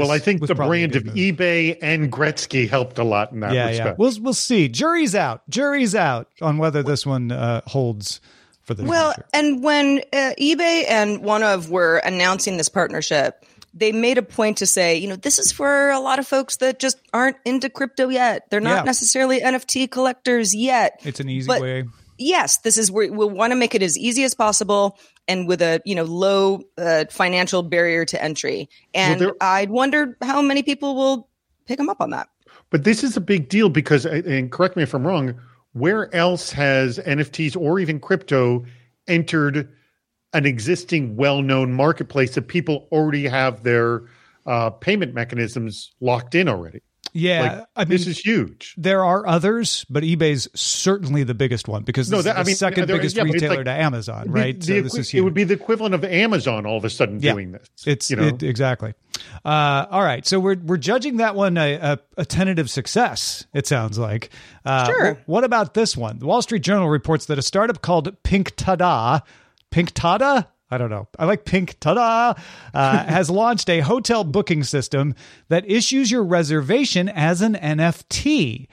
Well, 0.00 0.10
I 0.10 0.18
think 0.18 0.46
the 0.46 0.54
brand 0.54 0.96
of 0.96 1.04
eBay 1.04 1.78
and 1.80 2.12
Gretzky 2.12 2.68
helped 2.68 2.98
a 2.98 3.04
lot 3.04 3.32
in 3.32 3.40
that 3.40 3.52
yeah, 3.52 3.68
respect. 3.68 3.86
Yeah, 3.88 3.94
we'll 3.98 4.12
we'll 4.20 4.34
see. 4.34 4.68
Jury's 4.68 5.14
out. 5.14 5.42
Jury's 5.48 5.94
out 5.94 6.28
on 6.42 6.58
whether 6.58 6.82
this 6.82 7.06
one 7.06 7.32
uh, 7.32 7.60
holds 7.66 8.20
for 8.62 8.74
the 8.74 8.84
well. 8.84 9.12
Future. 9.12 9.28
And 9.32 9.62
when 9.62 9.98
uh, 10.12 10.34
eBay 10.38 10.84
and 10.88 11.20
OneOf 11.20 11.68
were 11.68 11.98
announcing 11.98 12.56
this 12.56 12.68
partnership, 12.68 13.44
they 13.74 13.92
made 13.92 14.18
a 14.18 14.22
point 14.22 14.58
to 14.58 14.66
say, 14.66 14.96
you 14.96 15.08
know, 15.08 15.16
this 15.16 15.38
is 15.38 15.52
for 15.52 15.90
a 15.90 16.00
lot 16.00 16.18
of 16.18 16.26
folks 16.26 16.56
that 16.56 16.78
just 16.78 16.96
aren't 17.12 17.36
into 17.44 17.68
crypto 17.68 18.08
yet. 18.08 18.48
They're 18.50 18.60
not 18.60 18.78
Yeah. 18.78 18.82
necessarily 18.84 19.40
NFT 19.40 19.90
collectors 19.90 20.54
yet. 20.54 21.00
It's 21.04 21.20
an 21.20 21.28
easy 21.28 21.46
But- 21.46 21.60
way. 21.60 21.84
Yes, 22.18 22.58
this 22.58 22.78
is 22.78 22.90
where 22.90 23.12
we 23.12 23.26
want 23.26 23.52
to 23.52 23.56
make 23.56 23.74
it 23.74 23.82
as 23.82 23.96
easy 23.98 24.24
as 24.24 24.34
possible 24.34 24.98
and 25.26 25.46
with 25.48 25.62
a 25.62 25.80
you 25.84 25.94
know 25.94 26.04
low 26.04 26.62
uh, 26.78 27.04
financial 27.10 27.62
barrier 27.62 28.04
to 28.06 28.22
entry. 28.22 28.68
And 28.94 29.20
there- 29.20 29.34
I'd 29.40 29.70
wonder 29.70 30.16
how 30.22 30.42
many 30.42 30.62
people 30.62 30.94
will 30.94 31.28
pick 31.66 31.78
them 31.78 31.88
up 31.88 32.00
on 32.00 32.10
that. 32.10 32.28
But 32.70 32.84
this 32.84 33.04
is 33.04 33.16
a 33.16 33.20
big 33.20 33.48
deal 33.48 33.68
because, 33.68 34.04
and 34.04 34.50
correct 34.50 34.76
me 34.76 34.82
if 34.82 34.94
I'm 34.94 35.06
wrong, 35.06 35.34
where 35.72 36.12
else 36.14 36.50
has 36.52 36.98
NFTs 36.98 37.56
or 37.56 37.78
even 37.78 38.00
crypto 38.00 38.64
entered 39.06 39.68
an 40.32 40.46
existing 40.46 41.16
well 41.16 41.42
known 41.42 41.72
marketplace 41.72 42.34
that 42.34 42.48
people 42.48 42.88
already 42.90 43.26
have 43.28 43.62
their 43.62 44.02
uh, 44.46 44.70
payment 44.70 45.14
mechanisms 45.14 45.92
locked 46.00 46.34
in 46.34 46.48
already? 46.48 46.80
Yeah, 47.16 47.42
Like, 47.58 47.66
I 47.76 47.84
mean, 47.84 47.88
this 47.90 48.06
is 48.08 48.18
huge. 48.18 48.74
there 48.76 49.04
are 49.04 49.24
others, 49.24 49.86
but 49.88 50.02
eBay's 50.02 50.48
certainly 50.52 51.22
the 51.22 51.32
biggest 51.32 51.68
one 51.68 51.84
because 51.84 52.10
No, 52.10 52.16
this 52.16 52.24
that- 52.24 52.30
is 52.32 52.34
the 52.34 52.40
I 52.40 52.44
mean, 52.44 52.56
second 52.56 52.88
there- 52.88 52.96
biggest 52.96 53.16
yeah, 53.16 53.22
retailer 53.22 53.56
like- 53.58 53.64
to 53.66 53.70
Amazon, 53.70 54.30
right? 54.32 54.58
the 54.58 54.66
so 54.66 54.72
this 54.82 54.92
equi- 54.94 55.00
is 55.00 55.14
it 55.14 55.20
would 55.20 55.32
be 55.32 55.44
the 55.44 55.54
equivalent 55.54 55.94
of 55.94 56.04
Amazon 56.04 56.66
all 56.66 56.76
of 56.76 56.84
a 56.84 56.90
sudden 56.90 57.20
Yeah. 57.22 57.32
doing 57.34 57.52
this. 57.52 57.68
It's 57.86 58.10
you 58.10 58.16
know, 58.16 58.24
it, 58.24 58.42
exactly. 58.42 58.94
Uh, 59.44 59.86
all 59.92 60.02
right, 60.02 60.26
so 60.26 60.40
we're 60.40 60.56
we're 60.64 60.76
judging 60.76 61.18
that 61.18 61.36
one 61.36 61.56
a, 61.56 61.74
a, 61.74 61.98
a 62.16 62.24
tentative 62.24 62.68
success. 62.68 63.46
It 63.54 63.68
sounds 63.68 63.96
like. 63.96 64.30
Uh, 64.64 64.86
Sure. 64.86 65.14
wh- 65.14 65.28
What 65.28 65.44
about 65.44 65.74
this 65.74 65.96
one? 65.96 66.18
The 66.18 66.26
Wall 66.26 66.42
Street 66.42 66.62
Journal 66.62 66.88
reports 66.88 67.26
that 67.26 67.38
a 67.38 67.42
startup 67.42 67.80
called 67.80 68.12
Pink 68.24 68.56
Tada, 68.56 69.22
Pink 69.70 69.92
Tada. 69.94 70.46
I 70.70 70.78
don't 70.78 70.90
know. 70.90 71.08
I 71.18 71.26
like 71.26 71.44
Pink 71.44 71.78
Tada. 71.80 72.38
Uh, 72.72 73.04
has 73.04 73.30
launched 73.30 73.68
a 73.68 73.80
hotel 73.80 74.24
booking 74.24 74.64
system 74.64 75.14
that 75.48 75.70
issues 75.70 76.10
your 76.10 76.24
reservation 76.24 77.08
as 77.08 77.42
an 77.42 77.54
NFT. 77.54 78.66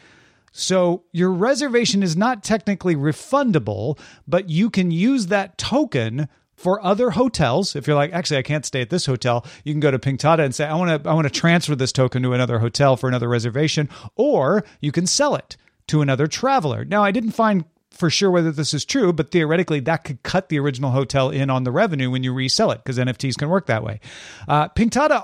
So 0.51 1.03
your 1.11 1.31
reservation 1.31 2.03
is 2.03 2.17
not 2.17 2.43
technically 2.43 2.95
refundable, 2.95 3.97
but 4.27 4.49
you 4.49 4.69
can 4.69 4.91
use 4.91 5.27
that 5.27 5.57
token 5.57 6.27
for 6.55 6.83
other 6.85 7.11
hotels. 7.11 7.75
If 7.75 7.87
you're 7.87 7.95
like, 7.95 8.13
actually, 8.13 8.37
I 8.37 8.43
can't 8.43 8.65
stay 8.65 8.81
at 8.81 8.89
this 8.89 9.05
hotel, 9.05 9.45
you 9.63 9.73
can 9.73 9.79
go 9.79 9.91
to 9.91 9.97
Pinktada 9.97 10.45
and 10.45 10.53
say, 10.53 10.65
I 10.65 10.75
want 10.75 11.03
to, 11.03 11.09
I 11.09 11.13
want 11.13 11.25
to 11.25 11.33
transfer 11.33 11.75
this 11.75 11.91
token 11.91 12.21
to 12.23 12.33
another 12.33 12.59
hotel 12.59 12.97
for 12.97 13.07
another 13.07 13.27
reservation, 13.27 13.89
or 14.15 14.63
you 14.79 14.91
can 14.91 15.07
sell 15.07 15.35
it 15.35 15.57
to 15.87 16.01
another 16.01 16.27
traveler. 16.27 16.85
Now, 16.85 17.03
I 17.03 17.11
didn't 17.11 17.31
find 17.31 17.65
for 17.91 18.09
sure 18.09 18.31
whether 18.31 18.51
this 18.51 18.73
is 18.73 18.85
true, 18.85 19.13
but 19.13 19.31
theoretically, 19.31 19.79
that 19.81 20.03
could 20.03 20.23
cut 20.23 20.49
the 20.49 20.59
original 20.59 20.91
hotel 20.91 21.29
in 21.29 21.49
on 21.49 21.63
the 21.63 21.71
revenue 21.71 22.09
when 22.09 22.23
you 22.23 22.33
resell 22.33 22.71
it 22.71 22.77
because 22.83 22.97
NFTs 22.97 23.37
can 23.37 23.49
work 23.49 23.67
that 23.67 23.83
way. 23.83 23.99
Uh, 24.47 24.69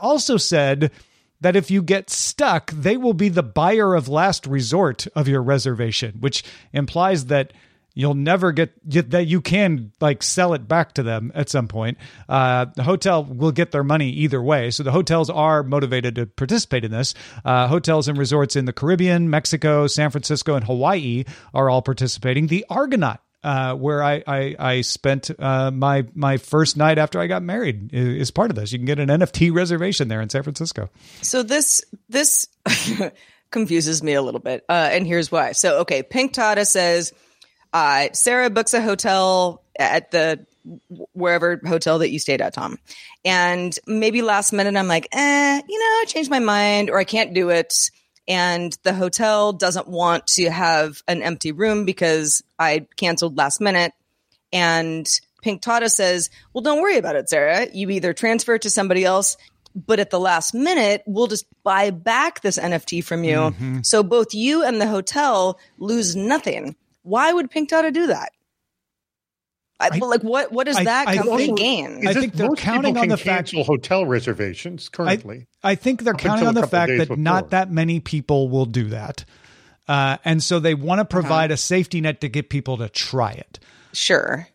also 0.01 0.37
said 0.37 0.91
that 1.41 1.55
if 1.55 1.71
you 1.71 1.81
get 1.81 2.09
stuck, 2.09 2.71
they 2.71 2.97
will 2.97 3.13
be 3.13 3.29
the 3.29 3.43
buyer 3.43 3.95
of 3.95 4.07
last 4.07 4.45
resort 4.47 5.07
of 5.15 5.27
your 5.27 5.41
reservation, 5.41 6.15
which 6.19 6.43
implies 6.73 7.25
that 7.25 7.53
you'll 7.97 8.13
never 8.13 8.51
get, 8.51 8.71
that 9.09 9.25
you 9.25 9.41
can 9.41 9.91
like 9.99 10.21
sell 10.21 10.53
it 10.53 10.67
back 10.67 10.93
to 10.93 11.03
them 11.03 11.31
at 11.33 11.49
some 11.49 11.67
point. 11.67 11.97
Uh, 12.29 12.65
the 12.75 12.83
hotel 12.83 13.23
will 13.23 13.51
get 13.51 13.71
their 13.71 13.83
money 13.83 14.09
either 14.09 14.41
way. 14.41 14.69
So 14.69 14.83
the 14.83 14.91
hotels 14.91 15.29
are 15.31 15.63
motivated 15.63 16.15
to 16.15 16.27
participate 16.27 16.85
in 16.85 16.91
this. 16.91 17.15
Uh, 17.43 17.67
hotels 17.67 18.07
and 18.07 18.17
resorts 18.17 18.55
in 18.55 18.65
the 18.65 18.73
Caribbean, 18.73 19.31
Mexico, 19.31 19.87
San 19.87 20.11
Francisco, 20.11 20.53
and 20.55 20.63
Hawaii 20.63 21.23
are 21.55 21.69
all 21.69 21.81
participating. 21.81 22.47
The 22.47 22.65
Argonaut 22.69 23.19
uh, 23.43 23.73
where 23.75 24.03
I 24.03 24.23
I, 24.27 24.55
I 24.59 24.81
spent 24.81 25.31
uh, 25.39 25.71
my 25.71 26.05
my 26.13 26.37
first 26.37 26.77
night 26.77 26.97
after 26.97 27.19
I 27.19 27.27
got 27.27 27.41
married 27.41 27.93
is, 27.93 28.21
is 28.21 28.31
part 28.31 28.51
of 28.51 28.55
this. 28.55 28.71
You 28.71 28.77
can 28.77 28.85
get 28.85 28.99
an 28.99 29.09
NFT 29.09 29.53
reservation 29.53 30.07
there 30.07 30.21
in 30.21 30.29
San 30.29 30.43
Francisco. 30.43 30.89
So 31.21 31.43
this 31.43 31.83
this 32.09 32.47
confuses 33.51 34.03
me 34.03 34.13
a 34.13 34.21
little 34.21 34.39
bit, 34.39 34.65
uh, 34.69 34.89
and 34.91 35.07
here's 35.07 35.31
why. 35.31 35.53
So 35.53 35.79
okay, 35.79 36.03
Pink 36.03 36.33
Tada 36.33 36.65
says 36.65 37.13
uh, 37.77 38.07
Sarah 38.13 38.49
books 38.49 38.73
a 38.73 38.81
hotel 38.81 39.63
at 39.77 40.09
the 40.09 40.45
wherever 41.13 41.61
hotel 41.65 41.99
that 41.99 42.09
you 42.09 42.17
stayed 42.17 42.41
at, 42.41 42.53
Tom, 42.53 42.79
and 43.23 43.77
maybe 43.85 44.21
last 44.21 44.51
minute 44.51 44.75
I'm 44.75 44.87
like, 44.87 45.07
eh, 45.11 45.61
you 45.67 45.79
know, 45.79 45.85
I 45.85 46.05
changed 46.07 46.29
my 46.29 46.39
mind 46.39 46.89
or 46.89 46.97
I 46.97 47.03
can't 47.03 47.33
do 47.33 47.49
it. 47.49 47.91
And 48.27 48.77
the 48.83 48.93
hotel 48.93 49.53
doesn't 49.53 49.87
want 49.87 50.27
to 50.27 50.49
have 50.49 51.01
an 51.07 51.21
empty 51.21 51.53
room 51.53 51.85
because 51.85 52.43
I 52.59 52.87
canceled 52.97 53.37
last 53.37 53.61
minute. 53.61 53.93
And 54.51 55.07
Pink 55.41 55.61
Tada 55.61 55.89
says, 55.89 56.29
Well, 56.53 56.61
don't 56.63 56.81
worry 56.81 56.97
about 56.97 57.15
it, 57.15 57.29
Sarah. 57.29 57.67
You 57.71 57.89
either 57.91 58.13
transfer 58.13 58.57
to 58.57 58.69
somebody 58.69 59.05
else, 59.05 59.37
but 59.75 59.99
at 59.99 60.09
the 60.09 60.19
last 60.19 60.53
minute, 60.53 61.03
we'll 61.05 61.27
just 61.27 61.45
buy 61.63 61.91
back 61.91 62.41
this 62.41 62.57
NFT 62.57 63.03
from 63.03 63.23
you. 63.23 63.53
So 63.83 64.03
both 64.03 64.33
you 64.33 64.63
and 64.63 64.81
the 64.81 64.87
hotel 64.87 65.57
lose 65.77 66.15
nothing. 66.15 66.75
Why 67.07 67.31
would 67.31 67.49
Pink 67.49 67.69
Tada 67.69 67.93
do 67.93 68.07
that? 68.07 68.31
I, 69.79 69.89
I- 69.93 69.97
like, 69.99 70.23
what 70.23 70.51
what 70.51 70.65
does 70.65 70.75
I- 70.77 70.83
that 70.85 71.07
I 71.07 71.17
company 71.17 71.45
think- 71.47 71.57
gain? 71.59 72.07
I 72.07 72.13
think 72.13 72.33
they're 72.33 72.49
counting 72.49 72.97
on 72.97 73.07
the 73.09 73.17
fact- 73.17 73.49
cancel 73.51 73.63
hotel 73.63 74.05
reservations 74.05 74.89
currently. 74.89 75.47
I 75.63 75.75
think 75.75 76.03
they're 76.03 76.13
counting 76.15 76.47
on 76.47 76.55
the 76.55 76.65
fact 76.67 76.89
days 76.89 77.07
that 77.07 77.17
not 77.17 77.51
that 77.51 77.71
many 77.71 77.99
people 77.99 78.49
will 78.49 78.65
do 78.65 78.89
that. 78.89 79.23
Uh, 79.87 80.17
and 80.25 80.43
so 80.43 80.59
they 80.59 80.73
want 80.73 80.99
to 80.99 81.05
provide 81.05 81.49
a 81.51 81.57
safety 81.57 82.01
net 82.01 82.19
to 82.21 82.27
get 82.27 82.49
people 82.49 82.77
to 82.77 82.89
try 82.89 83.31
it. 83.31 83.59
sure. 83.93 84.47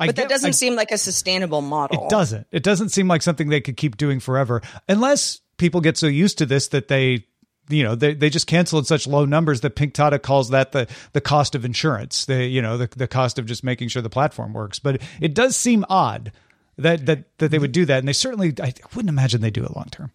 I 0.00 0.06
But 0.06 0.14
that 0.16 0.28
doesn't 0.28 0.50
I- 0.50 0.52
seem 0.52 0.76
like 0.76 0.92
a 0.92 0.98
sustainable 0.98 1.60
model. 1.60 2.04
It 2.04 2.08
doesn't. 2.10 2.46
It 2.52 2.62
doesn't 2.62 2.90
seem 2.90 3.08
like 3.08 3.20
something 3.20 3.48
they 3.48 3.60
could 3.60 3.76
keep 3.76 3.96
doing 3.96 4.20
forever, 4.20 4.62
unless 4.88 5.40
people 5.56 5.80
get 5.80 5.96
so 5.98 6.06
used 6.06 6.38
to 6.38 6.46
this 6.46 6.68
that 6.68 6.86
they, 6.86 7.26
you 7.68 7.82
know, 7.82 7.94
they, 7.94 8.14
they 8.14 8.30
just 8.30 8.46
cancel 8.46 8.78
in 8.78 8.84
such 8.84 9.06
low 9.06 9.24
numbers 9.24 9.60
that 9.62 9.76
Pink 9.76 9.94
Tada 9.94 10.20
calls 10.20 10.50
that 10.50 10.72
the 10.72 10.86
the 11.12 11.20
cost 11.20 11.54
of 11.54 11.64
insurance. 11.64 12.24
The 12.24 12.44
you 12.44 12.62
know 12.62 12.76
the 12.78 12.88
the 12.96 13.08
cost 13.08 13.38
of 13.38 13.46
just 13.46 13.62
making 13.64 13.88
sure 13.88 14.02
the 14.02 14.10
platform 14.10 14.52
works. 14.52 14.78
But 14.78 15.02
it 15.20 15.34
does 15.34 15.56
seem 15.56 15.84
odd 15.88 16.32
that 16.76 17.06
that 17.06 17.24
that 17.38 17.50
they 17.50 17.58
would 17.58 17.72
do 17.72 17.84
that, 17.86 17.98
and 17.98 18.08
they 18.08 18.12
certainly 18.12 18.54
I 18.62 18.72
wouldn't 18.94 19.08
imagine 19.10 19.40
they 19.40 19.50
do 19.50 19.64
it 19.64 19.74
long 19.76 19.88
term. 19.90 20.10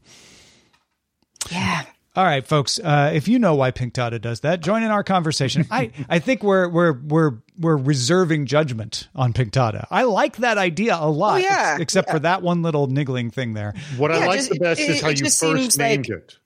Yeah. 1.51 1.83
All 2.15 2.23
right, 2.23 2.45
folks. 2.45 2.77
Uh, 2.77 3.11
if 3.15 3.27
you 3.27 3.39
know 3.39 3.55
why 3.55 3.71
Pink 3.71 3.95
Tada 3.95 4.21
does 4.21 4.41
that, 4.41 4.61
join 4.61 4.83
in 4.83 4.91
our 4.91 5.03
conversation. 5.03 5.65
I, 5.71 5.89
I 6.07 6.19
think 6.19 6.43
we're 6.43 6.69
we're 6.69 6.93
we're 6.93 7.31
we're 7.57 7.75
reserving 7.75 8.45
judgment 8.45 9.07
on 9.15 9.33
Pink 9.33 9.51
Tada. 9.51 9.87
I 9.89 10.03
like 10.03 10.37
that 10.37 10.59
idea 10.59 10.95
a 10.99 11.09
lot. 11.09 11.35
Oh, 11.35 11.37
yeah. 11.37 11.71
ex- 11.73 11.81
except 11.81 12.11
for 12.11 12.19
that 12.19 12.43
one 12.43 12.61
little 12.61 12.85
niggling 12.85 13.31
thing 13.31 13.53
there. 13.53 13.73
What 13.97 14.11
I 14.11 14.27
like 14.27 14.37
just- 14.37 14.51
the 14.51 14.59
best 14.59 14.79
it- 14.79 14.89
is 14.91 15.01
how 15.01 15.09
you 15.09 15.15
first 15.25 15.39
seems 15.39 15.77
named 15.77 16.07
like- 16.07 16.17
it. 16.19 16.37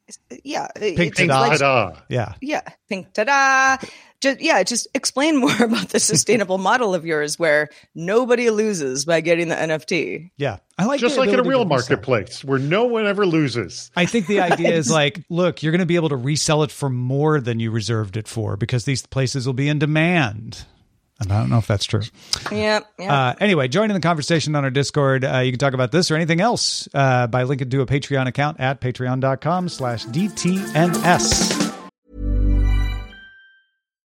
Yeah. 0.43 0.67
Pink 0.75 0.99
it's 0.99 1.17
Pink 1.19 1.31
Tada. 1.31 1.39
like- 1.47 1.59
Tada. 1.59 2.01
Yeah. 2.09 2.33
Yeah, 2.41 2.61
pink 2.89 3.13
ta-da. 3.13 3.77
Just 4.19 4.41
yeah, 4.41 4.63
just 4.63 4.87
explain 4.95 5.37
more 5.39 5.55
about 5.63 5.89
the 5.89 5.99
sustainable 5.99 6.57
model 6.57 6.95
of 6.95 7.05
yours 7.05 7.37
where 7.37 7.69
nobody 7.93 8.49
loses 8.49 9.05
by 9.05 9.21
getting 9.21 9.47
the 9.49 9.55
NFT. 9.55 10.31
Yeah. 10.37 10.57
I 10.79 10.85
like 10.85 10.99
Just 10.99 11.17
like 11.17 11.29
in 11.29 11.39
a 11.39 11.43
real 11.43 11.63
to 11.65 11.75
resell. 11.75 11.89
marketplace 11.97 12.43
where 12.43 12.57
no 12.59 12.85
one 12.85 13.05
ever 13.05 13.25
loses. 13.27 13.91
I 13.95 14.05
think 14.05 14.25
the 14.27 14.39
idea 14.41 14.73
is 14.73 14.89
like, 15.01 15.23
look, 15.29 15.61
you're 15.61 15.71
going 15.71 15.79
to 15.79 15.85
be 15.85 15.95
able 15.97 16.09
to 16.09 16.15
resell 16.15 16.63
it 16.63 16.71
for 16.71 16.89
more 16.89 17.39
than 17.39 17.59
you 17.59 17.69
reserved 17.69 18.17
it 18.17 18.27
for 18.27 18.57
because 18.57 18.85
these 18.85 19.05
places 19.05 19.45
will 19.45 19.53
be 19.53 19.69
in 19.69 19.77
demand. 19.79 20.65
And 21.19 21.31
I 21.31 21.39
don't 21.39 21.49
know 21.49 21.57
if 21.57 21.65
that's 21.65 21.85
true. 21.85 22.03
Yeah, 22.51 22.81
yeah. 22.99 23.29
Uh, 23.29 23.35
anyway, 23.39 23.67
join 23.67 23.89
in 23.89 23.95
the 23.95 24.01
conversation 24.01 24.55
on 24.55 24.63
our 24.63 24.69
Discord. 24.69 25.25
Uh, 25.25 25.39
you 25.39 25.51
can 25.51 25.59
talk 25.59 25.73
about 25.73 25.91
this 25.91 26.11
or 26.11 26.15
anything 26.15 26.41
else 26.41 26.87
uh, 26.93 27.25
by 27.27 27.43
linking 27.43 27.69
to 27.71 27.81
a 27.81 27.85
Patreon 27.87 28.27
account 28.27 28.59
at 28.59 28.81
patreon.com 28.81 29.69
slash 29.69 30.05
DTNS. 30.05 31.63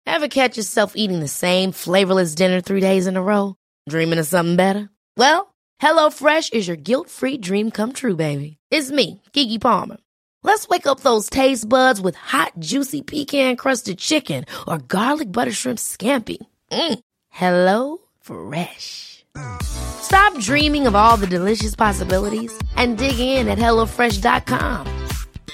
Ever 0.06 0.28
catch 0.28 0.56
yourself 0.56 0.94
eating 0.96 1.20
the 1.20 1.28
same 1.28 1.70
flavorless 1.70 2.34
dinner 2.34 2.60
three 2.60 2.80
days 2.80 3.06
in 3.06 3.16
a 3.16 3.22
row? 3.22 3.54
Dreaming 3.88 4.18
of 4.18 4.26
something 4.26 4.56
better? 4.56 4.90
Well, 5.16 5.54
HelloFresh 5.80 6.52
is 6.52 6.66
your 6.66 6.76
guilt-free 6.76 7.38
dream 7.38 7.70
come 7.70 7.92
true, 7.92 8.16
baby. 8.16 8.56
It's 8.70 8.90
me, 8.90 9.22
Keke 9.32 9.60
Palmer. 9.60 9.98
Let's 10.42 10.68
wake 10.68 10.86
up 10.86 11.00
those 11.00 11.30
taste 11.30 11.68
buds 11.68 12.00
with 12.00 12.16
hot, 12.16 12.52
juicy 12.58 13.02
pecan-crusted 13.02 13.98
chicken 13.98 14.44
or 14.66 14.78
garlic 14.78 15.30
butter 15.30 15.52
shrimp 15.52 15.78
scampi. 15.78 16.38
Mm. 16.72 16.98
Hello 17.28 17.98
Fresh. 18.20 19.24
Stop 19.62 20.38
dreaming 20.40 20.86
of 20.86 20.94
all 20.94 21.16
the 21.16 21.26
delicious 21.26 21.76
possibilities 21.76 22.52
and 22.76 22.98
dig 22.98 23.18
in 23.18 23.48
at 23.48 23.58
HelloFresh.com. 23.58 25.06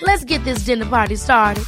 Let's 0.02 0.24
get 0.24 0.42
this 0.44 0.60
dinner 0.60 0.86
party 0.86 1.16
started. 1.16 1.64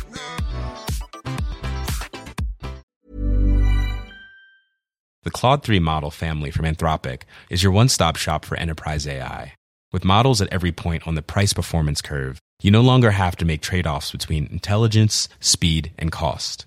The 5.23 5.33
Claude 5.33 5.65
3 5.65 5.81
model 5.81 6.13
family 6.13 6.53
from 6.53 6.65
Anthropic 6.65 7.23
is 7.51 7.63
your 7.63 7.73
one 7.73 7.89
stop 7.89 8.15
shop 8.17 8.45
for 8.45 8.57
enterprise 8.57 9.07
AI. 9.09 9.55
With 9.93 10.05
models 10.05 10.41
at 10.41 10.53
every 10.53 10.73
point 10.73 11.07
on 11.07 11.17
the 11.17 11.23
price 11.23 11.53
performance 11.53 12.01
curve, 12.01 12.39
you 12.63 12.71
no 12.71 12.81
longer 12.81 13.11
have 13.11 13.35
to 13.37 13.45
make 13.45 13.61
trade 13.61 13.87
offs 13.87 14.13
between 14.13 14.47
intelligence, 14.53 15.29
speed, 15.41 15.93
and 15.99 16.13
cost. 16.13 16.67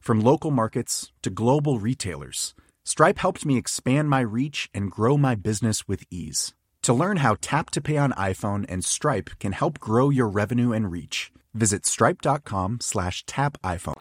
From 0.00 0.20
local 0.20 0.50
markets 0.50 1.12
to 1.22 1.30
global 1.30 1.78
retailers, 1.78 2.54
Stripe 2.84 3.18
helped 3.18 3.44
me 3.44 3.58
expand 3.58 4.08
my 4.08 4.20
reach 4.20 4.70
and 4.72 4.90
grow 4.90 5.18
my 5.18 5.34
business 5.34 5.86
with 5.86 6.04
ease. 6.10 6.54
To 6.82 6.94
learn 6.94 7.18
how 7.18 7.36
Tap 7.40 7.68
to 7.70 7.80
Pay 7.80 7.98
on 7.98 8.12
iPhone 8.12 8.64
and 8.68 8.84
Stripe 8.84 9.30
can 9.38 9.52
help 9.52 9.78
grow 9.78 10.08
your 10.08 10.28
revenue 10.28 10.72
and 10.72 10.90
reach, 10.90 11.30
visit 11.52 11.84
stripe.com 11.84 12.78
slash 12.80 13.26
tap 13.26 13.58
iPhone. 13.62 14.00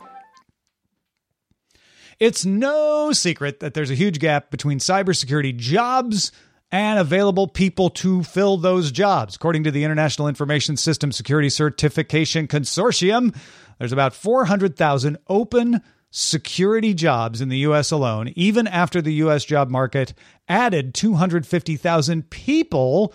It's 2.20 2.46
no 2.46 3.12
secret 3.12 3.60
that 3.60 3.74
there's 3.74 3.92
a 3.92 3.96
huge 3.96 4.20
gap 4.20 4.50
between 4.50 4.80
cybersecurity 4.80 5.56
jobs 5.56 6.32
and 6.72 7.00
available 7.00 7.48
people 7.48 7.90
to 7.90 8.24
fill 8.24 8.58
those 8.58 8.92
jobs. 8.92 9.36
According 9.36 9.64
to 9.64 9.72
the 9.72 9.84
International 9.84 10.28
Information 10.28 10.76
System 10.76 11.12
Security 11.12 11.50
Certification 11.50 12.48
Consortium, 12.48 13.36
there's 13.80 13.94
about 13.94 14.14
400,000 14.14 15.18
open 15.28 15.82
security 16.10 16.94
jobs 16.94 17.42
in 17.42 17.50
the 17.50 17.60
US 17.60 17.92
alone, 17.92 18.34
even 18.36 18.68
after 18.68 19.02
the 19.02 19.14
US 19.16 19.46
job 19.46 19.70
market 19.70 20.14
added 20.48 20.94
250,000 20.94 22.30
people 22.30 23.14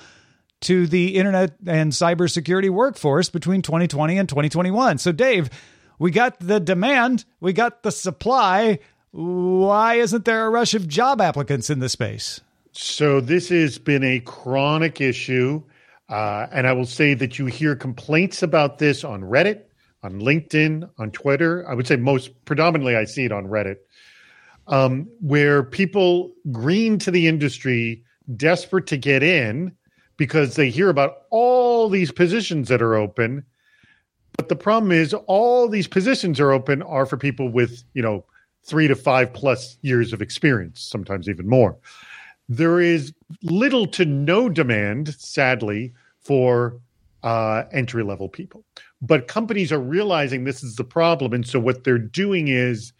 to 0.60 0.86
the 0.86 1.16
internet 1.16 1.54
and 1.66 1.92
cybersecurity 1.92 2.70
workforce 2.70 3.28
between 3.28 3.62
2020 3.62 4.16
and 4.16 4.28
2021. 4.28 4.98
So, 4.98 5.10
Dave, 5.12 5.50
we 5.98 6.10
got 6.10 6.38
the 6.40 6.60
demand, 6.60 7.24
we 7.40 7.52
got 7.52 7.82
the 7.82 7.90
supply. 7.90 8.78
Why 9.10 9.94
isn't 9.94 10.24
there 10.24 10.46
a 10.46 10.50
rush 10.50 10.74
of 10.74 10.88
job 10.88 11.20
applicants 11.20 11.68
in 11.68 11.80
this 11.80 11.92
space? 11.92 12.40
So 12.72 13.20
this 13.20 13.50
has 13.50 13.78
been 13.78 14.02
a 14.02 14.20
chronic 14.20 15.00
issue. 15.00 15.62
Uh, 16.08 16.46
and 16.50 16.66
I 16.66 16.72
will 16.72 16.86
say 16.86 17.14
that 17.14 17.38
you 17.38 17.46
hear 17.46 17.76
complaints 17.76 18.42
about 18.42 18.78
this 18.78 19.04
on 19.04 19.22
Reddit, 19.22 19.62
on 20.02 20.20
LinkedIn, 20.20 20.88
on 20.98 21.10
Twitter. 21.10 21.68
I 21.68 21.74
would 21.74 21.86
say 21.86 21.96
most 21.96 22.44
predominantly 22.44 22.96
I 22.96 23.04
see 23.04 23.24
it 23.24 23.32
on 23.32 23.46
Reddit, 23.46 23.76
um, 24.66 25.08
where 25.20 25.62
people 25.62 26.32
green 26.50 26.98
to 26.98 27.10
the 27.10 27.28
industry, 27.28 28.04
desperate 28.36 28.86
to 28.88 28.96
get 28.96 29.22
in 29.22 29.72
because 30.16 30.56
they 30.56 30.70
hear 30.70 30.88
about 30.90 31.22
all 31.30 31.88
these 31.88 32.12
positions 32.12 32.68
that 32.68 32.82
are 32.82 32.94
open. 32.94 33.44
But 34.36 34.48
the 34.48 34.56
problem 34.56 34.92
is 34.92 35.14
all 35.14 35.68
these 35.68 35.88
positions 35.88 36.40
are 36.40 36.52
open 36.52 36.82
are 36.82 37.06
for 37.06 37.16
people 37.16 37.48
with, 37.48 37.84
you 37.94 38.02
know, 38.02 38.24
three 38.64 38.88
to 38.88 38.94
five 38.94 39.32
plus 39.32 39.76
years 39.82 40.12
of 40.12 40.22
experience, 40.22 40.80
sometimes 40.80 41.28
even 41.28 41.48
more. 41.48 41.76
There 42.56 42.80
is 42.80 43.14
little 43.42 43.86
to 43.88 44.04
no 44.04 44.50
demand, 44.50 45.14
sadly, 45.14 45.94
for 46.20 46.78
uh, 47.22 47.64
entry 47.72 48.02
level 48.02 48.28
people. 48.28 48.62
But 49.00 49.26
companies 49.26 49.72
are 49.72 49.80
realizing 49.80 50.44
this 50.44 50.62
is 50.62 50.76
the 50.76 50.84
problem. 50.84 51.32
And 51.32 51.46
so 51.46 51.58
what 51.58 51.84
they're 51.84 51.98
doing 51.98 52.48
is 52.48 52.92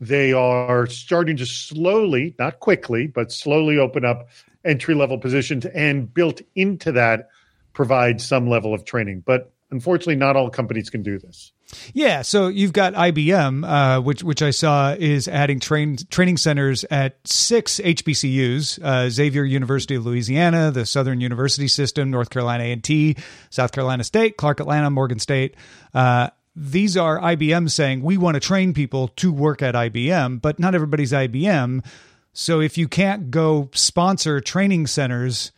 they 0.00 0.32
are 0.32 0.86
starting 0.86 1.36
to 1.36 1.46
slowly, 1.46 2.34
not 2.38 2.58
quickly, 2.58 3.06
but 3.06 3.30
slowly 3.30 3.78
open 3.78 4.04
up 4.04 4.28
entry 4.64 4.94
level 4.94 5.18
positions 5.18 5.66
and 5.66 6.12
built 6.12 6.40
into 6.56 6.90
that 6.92 7.28
provide 7.74 8.20
some 8.20 8.48
level 8.48 8.74
of 8.74 8.84
training. 8.84 9.22
But 9.24 9.52
unfortunately, 9.70 10.16
not 10.16 10.34
all 10.34 10.50
companies 10.50 10.90
can 10.90 11.04
do 11.04 11.16
this. 11.16 11.52
Yeah, 11.92 12.22
so 12.22 12.48
you've 12.48 12.72
got 12.72 12.94
IBM, 12.94 13.64
uh, 13.68 14.00
which 14.00 14.22
which 14.22 14.42
I 14.42 14.50
saw 14.50 14.94
is 14.98 15.28
adding 15.28 15.60
train 15.60 15.96
training 16.10 16.36
centers 16.36 16.84
at 16.84 17.16
six 17.24 17.78
HBCUs: 17.78 18.82
uh, 18.82 19.10
Xavier 19.10 19.44
University 19.44 19.94
of 19.94 20.06
Louisiana, 20.06 20.70
the 20.70 20.86
Southern 20.86 21.20
University 21.20 21.68
System, 21.68 22.10
North 22.10 22.30
Carolina 22.30 22.64
A 22.64 22.72
and 22.72 22.82
T, 22.84 23.16
South 23.50 23.72
Carolina 23.72 24.04
State, 24.04 24.36
Clark 24.36 24.60
Atlanta, 24.60 24.90
Morgan 24.90 25.18
State. 25.18 25.56
Uh, 25.94 26.30
these 26.56 26.96
are 26.96 27.18
IBM 27.20 27.70
saying 27.70 28.02
we 28.02 28.18
want 28.18 28.34
to 28.34 28.40
train 28.40 28.74
people 28.74 29.08
to 29.08 29.32
work 29.32 29.62
at 29.62 29.74
IBM, 29.74 30.40
but 30.40 30.58
not 30.58 30.74
everybody's 30.74 31.12
IBM. 31.12 31.84
So 32.32 32.60
if 32.60 32.78
you 32.78 32.88
can't 32.88 33.30
go 33.30 33.70
sponsor 33.72 34.40
training 34.40 34.86
centers, 34.86 35.52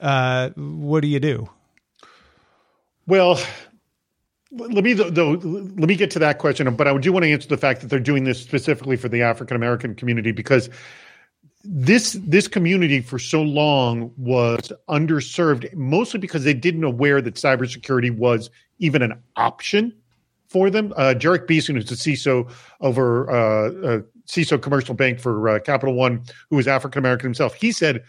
uh, 0.00 0.50
what 0.50 1.00
do 1.00 1.08
you 1.08 1.20
do? 1.20 1.48
Well, 3.06 3.38
let 4.56 4.84
me 4.84 4.92
though, 4.92 5.32
let 5.32 5.88
me 5.88 5.94
get 5.94 6.10
to 6.12 6.18
that 6.20 6.38
question, 6.38 6.72
but 6.76 6.86
I 6.86 6.96
do 6.98 7.12
want 7.12 7.24
to 7.24 7.32
answer 7.32 7.48
the 7.48 7.56
fact 7.56 7.80
that 7.80 7.88
they're 7.88 7.98
doing 7.98 8.24
this 8.24 8.40
specifically 8.40 8.96
for 8.96 9.08
the 9.08 9.22
African 9.22 9.56
American 9.56 9.94
community 9.94 10.32
because 10.32 10.70
this 11.64 12.12
this 12.22 12.46
community 12.46 13.00
for 13.00 13.18
so 13.18 13.42
long 13.42 14.12
was 14.16 14.72
underserved, 14.88 15.72
mostly 15.74 16.20
because 16.20 16.44
they 16.44 16.54
didn't 16.54 16.84
aware 16.84 17.20
that 17.20 17.34
cybersecurity 17.34 18.16
was 18.16 18.50
even 18.78 19.02
an 19.02 19.20
option 19.36 19.92
for 20.48 20.70
them. 20.70 20.92
Uh, 20.96 21.14
Jerich 21.16 21.46
Beason, 21.46 21.74
who's 21.74 21.88
the 21.88 21.94
CISO 21.94 22.50
over 22.80 23.30
uh, 23.30 23.68
uh, 23.68 24.00
CISO 24.26 24.60
Commercial 24.60 24.94
Bank 24.94 25.18
for 25.18 25.48
uh, 25.48 25.58
Capital 25.58 25.94
One, 25.94 26.22
who 26.50 26.56
was 26.56 26.68
African 26.68 26.98
American 26.98 27.26
himself, 27.26 27.54
he 27.54 27.72
said 27.72 28.04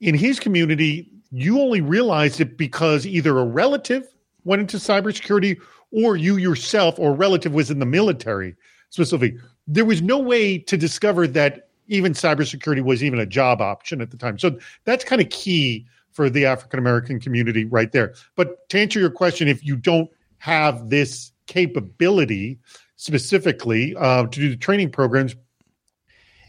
in 0.00 0.14
his 0.14 0.38
community, 0.38 1.10
you 1.30 1.60
only 1.60 1.80
realized 1.80 2.40
it 2.40 2.58
because 2.58 3.06
either 3.06 3.38
a 3.38 3.44
relative 3.44 4.13
went 4.44 4.60
into 4.60 4.76
cybersecurity 4.76 5.60
or 5.90 6.16
you 6.16 6.36
yourself 6.36 6.98
or 6.98 7.14
relative 7.14 7.52
was 7.52 7.70
in 7.70 7.78
the 7.78 7.86
military 7.86 8.54
specifically. 8.90 9.38
There 9.66 9.84
was 9.84 10.02
no 10.02 10.18
way 10.18 10.58
to 10.58 10.76
discover 10.76 11.26
that 11.28 11.68
even 11.88 12.12
cybersecurity 12.12 12.82
was 12.82 13.02
even 13.04 13.18
a 13.18 13.26
job 13.26 13.60
option 13.60 14.00
at 14.00 14.10
the 14.10 14.16
time. 14.16 14.38
So 14.38 14.58
that's 14.84 15.04
kind 15.04 15.20
of 15.20 15.28
key 15.30 15.86
for 16.12 16.30
the 16.30 16.46
African 16.46 16.78
American 16.78 17.20
community 17.20 17.64
right 17.64 17.92
there. 17.92 18.14
But 18.36 18.68
to 18.70 18.78
answer 18.78 19.00
your 19.00 19.10
question, 19.10 19.48
if 19.48 19.64
you 19.64 19.76
don't 19.76 20.08
have 20.38 20.90
this 20.90 21.32
capability 21.46 22.58
specifically 22.96 23.94
uh, 23.96 24.26
to 24.26 24.40
do 24.40 24.48
the 24.48 24.56
training 24.56 24.90
programs, 24.90 25.34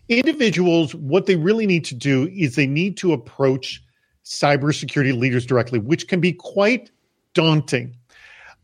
individuals, 0.08 0.94
what 0.96 1.26
they 1.26 1.36
really 1.36 1.66
need 1.66 1.84
to 1.86 1.96
do 1.96 2.30
is 2.36 2.56
they 2.56 2.68
need 2.68 2.96
to 2.98 3.12
approach 3.12 3.82
cybersecurity 4.24 5.18
leaders 5.18 5.46
directly, 5.46 5.80
which 5.80 6.08
can 6.08 6.20
be 6.20 6.34
quite 6.34 6.92
daunting 7.36 7.96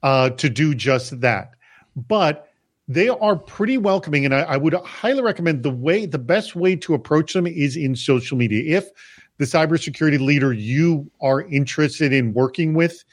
uh, 0.02 0.32
to 0.32 0.50
do 0.50 0.74
just 0.74 1.22
that. 1.22 1.52
But 1.96 2.48
they 2.88 3.10
are 3.10 3.36
pretty 3.36 3.78
welcoming, 3.78 4.26
and 4.26 4.34
I, 4.34 4.42
I, 4.42 4.58
would 4.58 4.74
highly 4.74 5.22
recommend 5.22 5.64
the 5.64 5.70
way 5.70 6.06
the 6.06 6.18
best 6.18 6.56
way 6.56 6.76
to 6.78 6.94
approach 6.94 7.34
them 7.34 7.48
is 7.48 7.78
in 7.78 7.96
social 7.96 8.38
media. 8.38 8.78
If 8.78 8.90
the 9.38 9.46
cybersecurity 9.46 10.20
leader 10.20 10.52
you 10.52 11.10
are 11.22 11.44
interested 11.44 12.12
in 12.12 12.34
working 12.34 12.74
with 12.74 13.04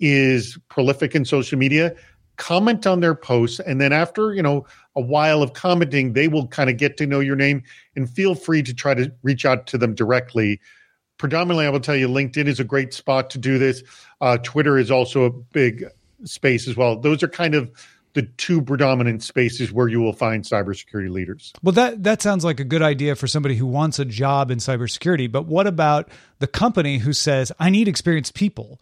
is 0.00 0.58
prolific 0.68 1.14
in 1.14 1.24
social 1.24 1.58
media, 1.58 1.94
comment 2.36 2.86
on 2.86 3.00
their 3.00 3.14
posts 3.14 3.60
and 3.60 3.80
then 3.80 3.92
after 3.92 4.32
you 4.32 4.42
know 4.42 4.66
a 4.96 5.00
while 5.00 5.42
of 5.42 5.52
commenting 5.52 6.14
they 6.14 6.28
will 6.28 6.48
kind 6.48 6.70
of 6.70 6.76
get 6.76 6.96
to 6.96 7.06
know 7.06 7.20
your 7.20 7.36
name 7.36 7.62
and 7.94 8.08
feel 8.08 8.34
free 8.34 8.62
to 8.62 8.74
try 8.74 8.94
to 8.94 9.12
reach 9.22 9.44
out 9.44 9.66
to 9.66 9.76
them 9.76 9.94
directly 9.94 10.58
predominantly 11.22 11.64
i 11.64 11.70
will 11.70 11.78
tell 11.78 11.94
you 11.94 12.08
linkedin 12.08 12.48
is 12.48 12.58
a 12.58 12.64
great 12.64 12.92
spot 12.92 13.30
to 13.30 13.38
do 13.38 13.56
this 13.56 13.84
uh, 14.20 14.36
twitter 14.38 14.76
is 14.76 14.90
also 14.90 15.22
a 15.22 15.30
big 15.30 15.84
space 16.24 16.66
as 16.66 16.76
well 16.76 16.96
those 16.96 17.22
are 17.22 17.28
kind 17.28 17.54
of 17.54 17.70
the 18.14 18.22
two 18.22 18.60
predominant 18.60 19.22
spaces 19.22 19.72
where 19.72 19.86
you 19.86 20.00
will 20.00 20.12
find 20.12 20.44
cybersecurity 20.44 21.10
leaders. 21.10 21.50
Well, 21.62 21.72
that 21.72 22.02
that 22.02 22.20
sounds 22.20 22.44
like 22.44 22.60
a 22.60 22.64
good 22.64 22.82
idea 22.82 23.16
for 23.16 23.26
somebody 23.26 23.56
who 23.56 23.64
wants 23.64 23.98
a 23.98 24.04
job 24.04 24.50
in 24.50 24.58
cybersecurity. 24.58 25.32
But 25.32 25.46
what 25.46 25.66
about 25.66 26.10
the 26.38 26.46
company 26.46 26.98
who 26.98 27.14
says, 27.14 27.52
"I 27.58 27.70
need 27.70 27.88
experienced 27.88 28.34
people. 28.34 28.78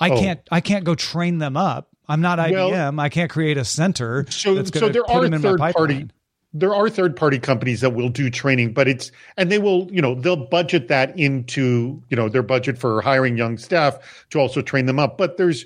I 0.00 0.08
oh. 0.08 0.18
can't 0.18 0.40
I 0.50 0.60
can't 0.60 0.84
go 0.84 0.94
train 0.94 1.36
them 1.38 1.58
up. 1.58 1.88
I'm 2.08 2.22
not 2.22 2.38
IBM. 2.38 2.72
Well, 2.72 3.00
I 3.00 3.08
can't 3.08 3.30
create 3.30 3.56
a 3.56 3.64
center. 3.64 4.24
So, 4.30 4.64
so 4.64 4.88
there 4.88 5.08
are 5.08 5.28
third 5.38 5.60
party. 5.60 6.08
There 6.52 6.74
are 6.74 6.90
third 6.90 7.14
party 7.14 7.38
companies 7.38 7.80
that 7.80 7.90
will 7.90 8.08
do 8.08 8.28
training, 8.28 8.72
but 8.72 8.88
it's 8.88 9.12
and 9.36 9.52
they 9.52 9.58
will, 9.58 9.88
you 9.92 10.02
know, 10.02 10.14
they'll 10.14 10.36
budget 10.36 10.88
that 10.88 11.16
into, 11.18 12.02
you 12.08 12.16
know, 12.16 12.28
their 12.28 12.42
budget 12.42 12.76
for 12.76 13.00
hiring 13.00 13.36
young 13.36 13.56
staff 13.56 14.26
to 14.30 14.40
also 14.40 14.60
train 14.60 14.86
them 14.86 14.98
up. 14.98 15.16
But 15.16 15.36
there's 15.36 15.64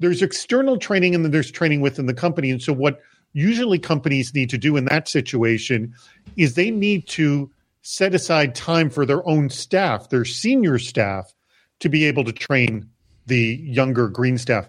there's 0.00 0.22
external 0.22 0.76
training 0.76 1.14
and 1.14 1.24
then 1.24 1.30
there's 1.30 1.50
training 1.50 1.80
within 1.80 2.06
the 2.06 2.14
company. 2.14 2.50
And 2.50 2.60
so 2.60 2.72
what 2.72 3.00
usually 3.32 3.78
companies 3.78 4.34
need 4.34 4.50
to 4.50 4.58
do 4.58 4.76
in 4.76 4.86
that 4.86 5.08
situation 5.08 5.94
is 6.36 6.54
they 6.54 6.70
need 6.70 7.06
to 7.08 7.50
set 7.82 8.14
aside 8.14 8.54
time 8.54 8.90
for 8.90 9.06
their 9.06 9.26
own 9.28 9.50
staff, 9.50 10.08
their 10.08 10.24
senior 10.24 10.78
staff, 10.78 11.32
to 11.80 11.88
be 11.88 12.04
able 12.04 12.24
to 12.24 12.32
train 12.32 12.88
the 13.26 13.60
younger 13.62 14.08
green 14.08 14.36
staff 14.36 14.68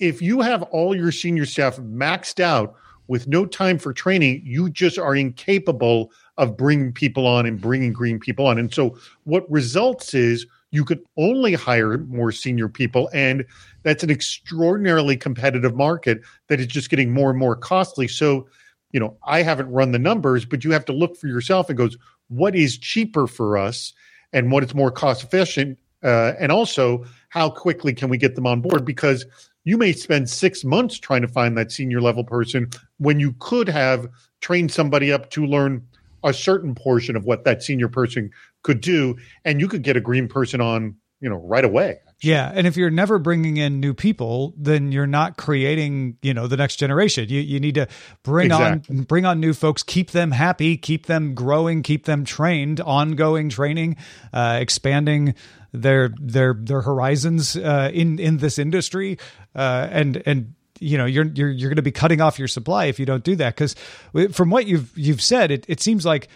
if 0.00 0.22
you 0.22 0.40
have 0.40 0.62
all 0.64 0.96
your 0.96 1.12
senior 1.12 1.46
staff 1.46 1.76
maxed 1.76 2.40
out 2.40 2.74
with 3.10 3.26
no 3.26 3.44
time 3.44 3.76
for 3.76 3.92
training, 3.92 4.40
you 4.44 4.70
just 4.70 4.96
are 4.96 5.16
incapable 5.16 6.12
of 6.38 6.56
bringing 6.56 6.92
people 6.92 7.26
on 7.26 7.44
and 7.44 7.60
bringing 7.60 7.92
green 7.92 8.20
people 8.20 8.46
on. 8.46 8.56
And 8.56 8.72
so 8.72 8.96
what 9.24 9.50
results 9.50 10.14
is 10.14 10.46
you 10.70 10.84
could 10.84 11.00
only 11.16 11.54
hire 11.54 11.98
more 11.98 12.30
senior 12.30 12.68
people 12.68 13.10
and 13.12 13.44
that's 13.82 14.04
an 14.04 14.10
extraordinarily 14.10 15.16
competitive 15.16 15.74
market 15.74 16.20
that 16.46 16.60
is 16.60 16.68
just 16.68 16.88
getting 16.88 17.12
more 17.12 17.30
and 17.30 17.38
more 17.38 17.56
costly. 17.56 18.06
So, 18.06 18.46
you 18.92 19.00
know, 19.00 19.16
I 19.26 19.42
haven't 19.42 19.72
run 19.72 19.90
the 19.90 19.98
numbers, 19.98 20.44
but 20.44 20.62
you 20.62 20.70
have 20.70 20.84
to 20.84 20.92
look 20.92 21.16
for 21.16 21.26
yourself 21.26 21.68
and 21.68 21.76
goes, 21.76 21.98
what 22.28 22.54
is 22.54 22.78
cheaper 22.78 23.26
for 23.26 23.58
us 23.58 23.92
and 24.32 24.52
what 24.52 24.62
is 24.62 24.72
more 24.72 24.92
cost 24.92 25.24
efficient? 25.24 25.80
Uh, 26.04 26.34
and 26.38 26.52
also, 26.52 27.04
how 27.30 27.50
quickly 27.50 27.92
can 27.92 28.08
we 28.08 28.18
get 28.18 28.36
them 28.36 28.46
on 28.46 28.60
board? 28.60 28.84
Because 28.84 29.26
you 29.64 29.76
may 29.76 29.92
spend 29.92 30.28
six 30.28 30.64
months 30.64 30.98
trying 30.98 31.22
to 31.22 31.28
find 31.28 31.56
that 31.56 31.70
senior 31.70 32.00
level 32.00 32.24
person 32.24 32.68
when 32.98 33.20
you 33.20 33.34
could 33.38 33.68
have 33.68 34.08
trained 34.40 34.72
somebody 34.72 35.12
up 35.12 35.30
to 35.30 35.44
learn 35.44 35.86
a 36.24 36.32
certain 36.32 36.74
portion 36.74 37.16
of 37.16 37.24
what 37.24 37.44
that 37.44 37.62
senior 37.62 37.88
person 37.88 38.30
could 38.62 38.80
do 38.80 39.16
and 39.44 39.60
you 39.60 39.68
could 39.68 39.82
get 39.82 39.96
a 39.96 40.00
green 40.00 40.28
person 40.28 40.60
on 40.60 40.94
you 41.20 41.28
know 41.28 41.36
right 41.36 41.64
away 41.64 41.98
yeah, 42.22 42.52
and 42.54 42.66
if 42.66 42.76
you're 42.76 42.90
never 42.90 43.18
bringing 43.18 43.56
in 43.56 43.80
new 43.80 43.94
people, 43.94 44.52
then 44.58 44.92
you're 44.92 45.06
not 45.06 45.38
creating, 45.38 46.18
you 46.20 46.34
know, 46.34 46.46
the 46.46 46.56
next 46.56 46.76
generation. 46.76 47.28
You 47.30 47.40
you 47.40 47.58
need 47.58 47.76
to 47.76 47.88
bring 48.22 48.46
exactly. 48.46 48.98
on 48.98 49.02
bring 49.04 49.24
on 49.24 49.40
new 49.40 49.54
folks, 49.54 49.82
keep 49.82 50.10
them 50.10 50.30
happy, 50.30 50.76
keep 50.76 51.06
them 51.06 51.34
growing, 51.34 51.82
keep 51.82 52.04
them 52.04 52.26
trained, 52.26 52.78
ongoing 52.80 53.48
training, 53.48 53.96
uh, 54.34 54.58
expanding 54.60 55.34
their 55.72 56.10
their 56.20 56.54
their 56.54 56.82
horizons 56.82 57.56
uh, 57.56 57.90
in 57.92 58.18
in 58.18 58.38
this 58.38 58.58
industry, 58.58 59.18
uh, 59.54 59.88
and 59.90 60.22
and 60.26 60.54
you 60.78 60.98
know 60.98 61.06
you're 61.06 61.26
you're 61.26 61.50
you're 61.50 61.70
going 61.70 61.76
to 61.76 61.82
be 61.82 61.92
cutting 61.92 62.20
off 62.20 62.38
your 62.38 62.48
supply 62.48 62.86
if 62.86 62.98
you 62.98 63.06
don't 63.06 63.24
do 63.24 63.36
that. 63.36 63.54
Because 63.54 63.74
from 64.32 64.50
what 64.50 64.66
you've 64.66 64.96
you've 64.96 65.22
said, 65.22 65.50
it 65.50 65.64
it 65.68 65.80
seems 65.80 66.04
like 66.04 66.28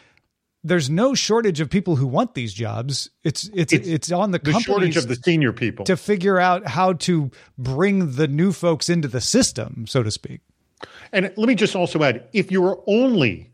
there's 0.63 0.89
no 0.89 1.15
shortage 1.15 1.61
of 1.61 1.69
people 1.69 1.97
who 1.97 2.07
want 2.07 2.35
these 2.35 2.55
jobs. 2.55 3.11
It's 3.23 3.51
it's 3.55 3.73
it's, 3.73 3.87
it's 3.87 4.13
on 4.13 4.31
the, 4.31 4.39
the 4.39 4.59
shortage 4.61 4.97
of 4.97 5.09
the 5.09 5.17
senior 5.17 5.53
people 5.53 5.85
to 5.85 5.97
figure 5.97 6.41
out 6.41 6.67
how 6.67 6.95
to 6.95 7.31
bring 7.59 8.13
the 8.13 8.27
new 8.27 8.53
folks 8.53 8.89
into 8.89 9.09
the 9.09 9.21
system, 9.21 9.87
so 9.87 10.03
to 10.03 10.11
speak. 10.11 10.41
And 11.13 11.33
let 11.37 11.49
me 11.49 11.55
just 11.55 11.77
also 11.77 12.03
add, 12.03 12.27
if 12.33 12.51
you 12.51 12.65
are 12.65 12.79
only 12.87 13.51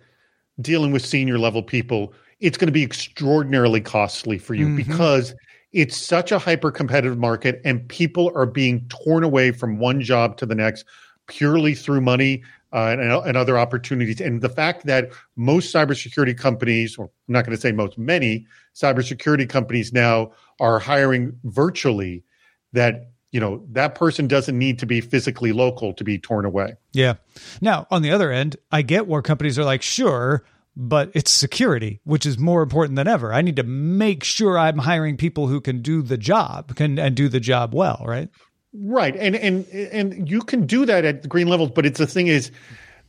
dealing 0.60 0.92
with 0.92 1.04
senior 1.04 1.38
level 1.38 1.62
people, 1.62 2.12
it's 2.40 2.56
going 2.56 2.68
to 2.68 2.72
be 2.72 2.82
extraordinarily 2.82 3.80
costly 3.80 4.38
for 4.38 4.54
you 4.54 4.66
mm-hmm. 4.66 4.76
because 4.76 5.34
it's 5.72 5.96
such 5.96 6.32
a 6.32 6.38
hyper 6.38 6.70
competitive 6.70 7.18
market 7.18 7.60
and 7.64 7.88
people 7.88 8.32
are 8.34 8.46
being 8.46 8.86
torn 8.88 9.22
away 9.22 9.52
from 9.52 9.78
one 9.78 10.00
job 10.00 10.36
to 10.38 10.46
the 10.46 10.54
next 10.54 10.84
purely 11.28 11.74
through 11.74 12.00
money 12.00 12.42
uh, 12.72 12.96
and, 12.98 13.00
and, 13.00 13.36
other 13.36 13.58
opportunities. 13.58 14.20
And 14.20 14.42
the 14.42 14.48
fact 14.48 14.86
that 14.86 15.10
most 15.36 15.74
cybersecurity 15.74 16.36
companies, 16.36 16.96
or 16.96 17.04
I'm 17.04 17.32
not 17.32 17.44
going 17.44 17.56
to 17.56 17.60
say 17.60 17.72
most, 17.72 17.98
many 17.98 18.46
cybersecurity 18.74 19.48
companies 19.48 19.92
now 19.92 20.32
are 20.60 20.78
hiring 20.78 21.38
virtually, 21.44 22.24
that 22.72 23.10
you 23.32 23.40
know 23.40 23.64
that 23.70 23.94
person 23.94 24.28
doesn't 24.28 24.56
need 24.58 24.78
to 24.80 24.86
be 24.86 25.00
physically 25.00 25.52
local 25.52 25.92
to 25.94 26.04
be 26.04 26.18
torn 26.18 26.44
away. 26.44 26.74
Yeah. 26.92 27.14
Now, 27.60 27.86
on 27.90 28.02
the 28.02 28.10
other 28.10 28.30
end, 28.30 28.56
I 28.70 28.82
get 28.82 29.06
where 29.06 29.22
companies 29.22 29.58
are 29.58 29.64
like, 29.64 29.82
sure, 29.82 30.44
but 30.80 31.10
it's 31.12 31.30
security, 31.30 32.00
which 32.04 32.24
is 32.24 32.38
more 32.38 32.62
important 32.62 32.96
than 32.96 33.06
ever. 33.06 33.34
I 33.34 33.42
need 33.42 33.56
to 33.56 33.62
make 33.62 34.24
sure 34.24 34.58
I'm 34.58 34.78
hiring 34.78 35.18
people 35.18 35.46
who 35.46 35.60
can 35.60 35.82
do 35.82 36.00
the 36.00 36.16
job, 36.16 36.74
can 36.74 36.98
and 36.98 37.14
do 37.14 37.28
the 37.28 37.38
job 37.38 37.74
well, 37.74 38.02
right? 38.06 38.30
Right. 38.72 39.14
And 39.14 39.36
and 39.36 39.66
and 39.68 40.28
you 40.28 40.40
can 40.40 40.64
do 40.66 40.86
that 40.86 41.04
at 41.04 41.20
the 41.20 41.28
green 41.28 41.48
levels, 41.48 41.70
but 41.70 41.84
it's 41.84 41.98
the 41.98 42.06
thing 42.06 42.28
is 42.28 42.50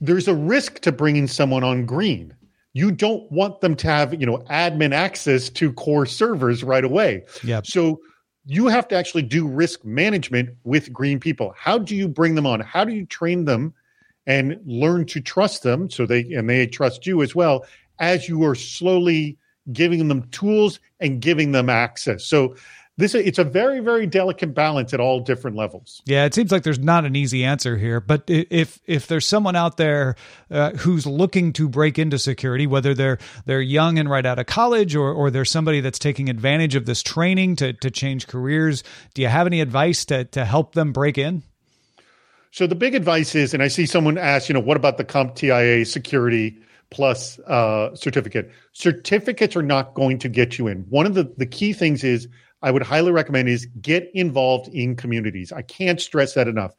there's 0.02 0.28
a 0.28 0.36
risk 0.36 0.82
to 0.82 0.92
bringing 0.92 1.28
someone 1.28 1.64
on 1.64 1.86
green. 1.86 2.36
You 2.74 2.92
don't 2.92 3.32
want 3.32 3.62
them 3.62 3.76
to 3.78 3.88
have, 3.88 4.20
you 4.20 4.26
know, 4.26 4.40
admin 4.50 4.94
access 4.94 5.50
to 5.52 5.72
core 5.72 6.06
servers 6.06 6.66
right 6.66 6.84
away. 6.84 7.24
Yeah. 7.42 7.62
So 7.64 8.02
you 8.46 8.68
have 8.68 8.88
to 8.90 8.96
actually 8.96 9.24
do 9.24 9.48
risk 9.48 9.86
management 9.86 10.50
with 10.66 10.92
green 10.92 11.22
people. 11.22 11.54
How 11.58 11.78
do 11.78 11.96
you 11.96 12.10
bring 12.10 12.36
them 12.36 12.46
on? 12.46 12.60
How 12.60 12.84
do 12.84 12.92
you 12.92 13.06
train 13.06 13.46
them 13.46 13.74
and 14.28 14.60
learn 14.66 15.06
to 15.06 15.20
trust 15.20 15.64
them 15.64 15.90
so 15.90 16.06
they 16.06 16.22
and 16.34 16.50
they 16.50 16.68
trust 16.68 17.06
you 17.06 17.22
as 17.22 17.36
well 17.36 17.66
as 18.00 18.28
you 18.28 18.44
are 18.44 18.56
slowly 18.56 19.38
giving 19.72 20.08
them 20.08 20.28
tools 20.30 20.80
and 21.00 21.22
giving 21.22 21.52
them 21.52 21.70
access. 21.70 22.26
So 22.26 22.56
this 22.98 23.16
it's 23.16 23.40
a 23.40 23.44
very 23.44 23.80
very 23.80 24.06
delicate 24.06 24.54
balance 24.54 24.94
at 24.94 25.00
all 25.00 25.22
different 25.22 25.58
levels. 25.58 26.02
Yeah, 26.06 26.26
it 26.26 26.34
seems 26.34 26.52
like 26.52 26.64
there's 26.64 26.80
not 26.80 27.06
an 27.06 27.16
easy 27.16 27.44
answer 27.44 27.78
here, 27.78 28.00
but 28.00 28.24
if 28.28 28.80
if 28.86 29.08
there's 29.08 29.28
someone 29.28 29.56
out 29.56 29.78
there 29.78 30.16
uh, 30.50 30.72
who's 30.72 31.06
looking 31.06 31.54
to 31.54 31.70
break 31.70 31.98
into 31.98 32.20
security, 32.20 32.68
whether 32.68 32.94
they're 32.94 33.18
they're 33.46 33.62
young 33.62 33.98
and 33.98 34.10
right 34.10 34.26
out 34.26 34.40
of 34.40 34.46
college, 34.46 34.96
or 34.96 35.12
or 35.12 35.32
there's 35.32 35.50
somebody 35.50 35.80
that's 35.80 36.00
taking 36.00 36.30
advantage 36.30 36.76
of 36.76 36.86
this 36.86 37.02
training 37.02 37.56
to 37.58 37.74
to 37.74 37.90
change 37.90 38.28
careers, 38.28 38.84
do 39.14 39.22
you 39.22 39.30
have 39.30 39.48
any 39.48 39.62
advice 39.62 40.06
to 40.06 40.26
to 40.26 40.46
help 40.46 40.76
them 40.76 40.92
break 40.92 41.18
in? 41.18 41.44
So 42.52 42.68
the 42.68 42.76
big 42.76 42.96
advice 42.96 43.34
is, 43.34 43.54
and 43.54 43.64
I 43.64 43.70
see 43.70 43.86
someone 43.86 44.18
ask, 44.18 44.50
you 44.50 44.54
know, 44.54 44.60
what 44.60 44.76
about 44.76 44.98
the 44.98 45.06
CompTIA 45.06 45.88
security 45.88 46.58
plus 46.90 47.40
uh, 47.40 47.96
certificate? 47.96 48.52
Certificates 48.74 49.56
are 49.56 49.64
not 49.64 49.94
going 49.94 50.20
to 50.20 50.28
get 50.28 50.58
you 50.58 50.68
in. 50.68 50.80
One 50.90 51.06
of 51.06 51.14
the, 51.14 51.34
the 51.38 51.46
key 51.46 51.72
things 51.72 52.04
is 52.04 52.28
I 52.62 52.72
would 52.72 52.84
highly 52.84 53.14
recommend 53.14 53.48
is 53.48 53.68
get 53.82 54.12
involved 54.14 54.68
in 54.74 54.98
communities. 54.98 55.54
I 55.54 55.62
can't 55.62 56.02
stress 56.02 56.34
that 56.34 56.50
enough. 56.50 56.76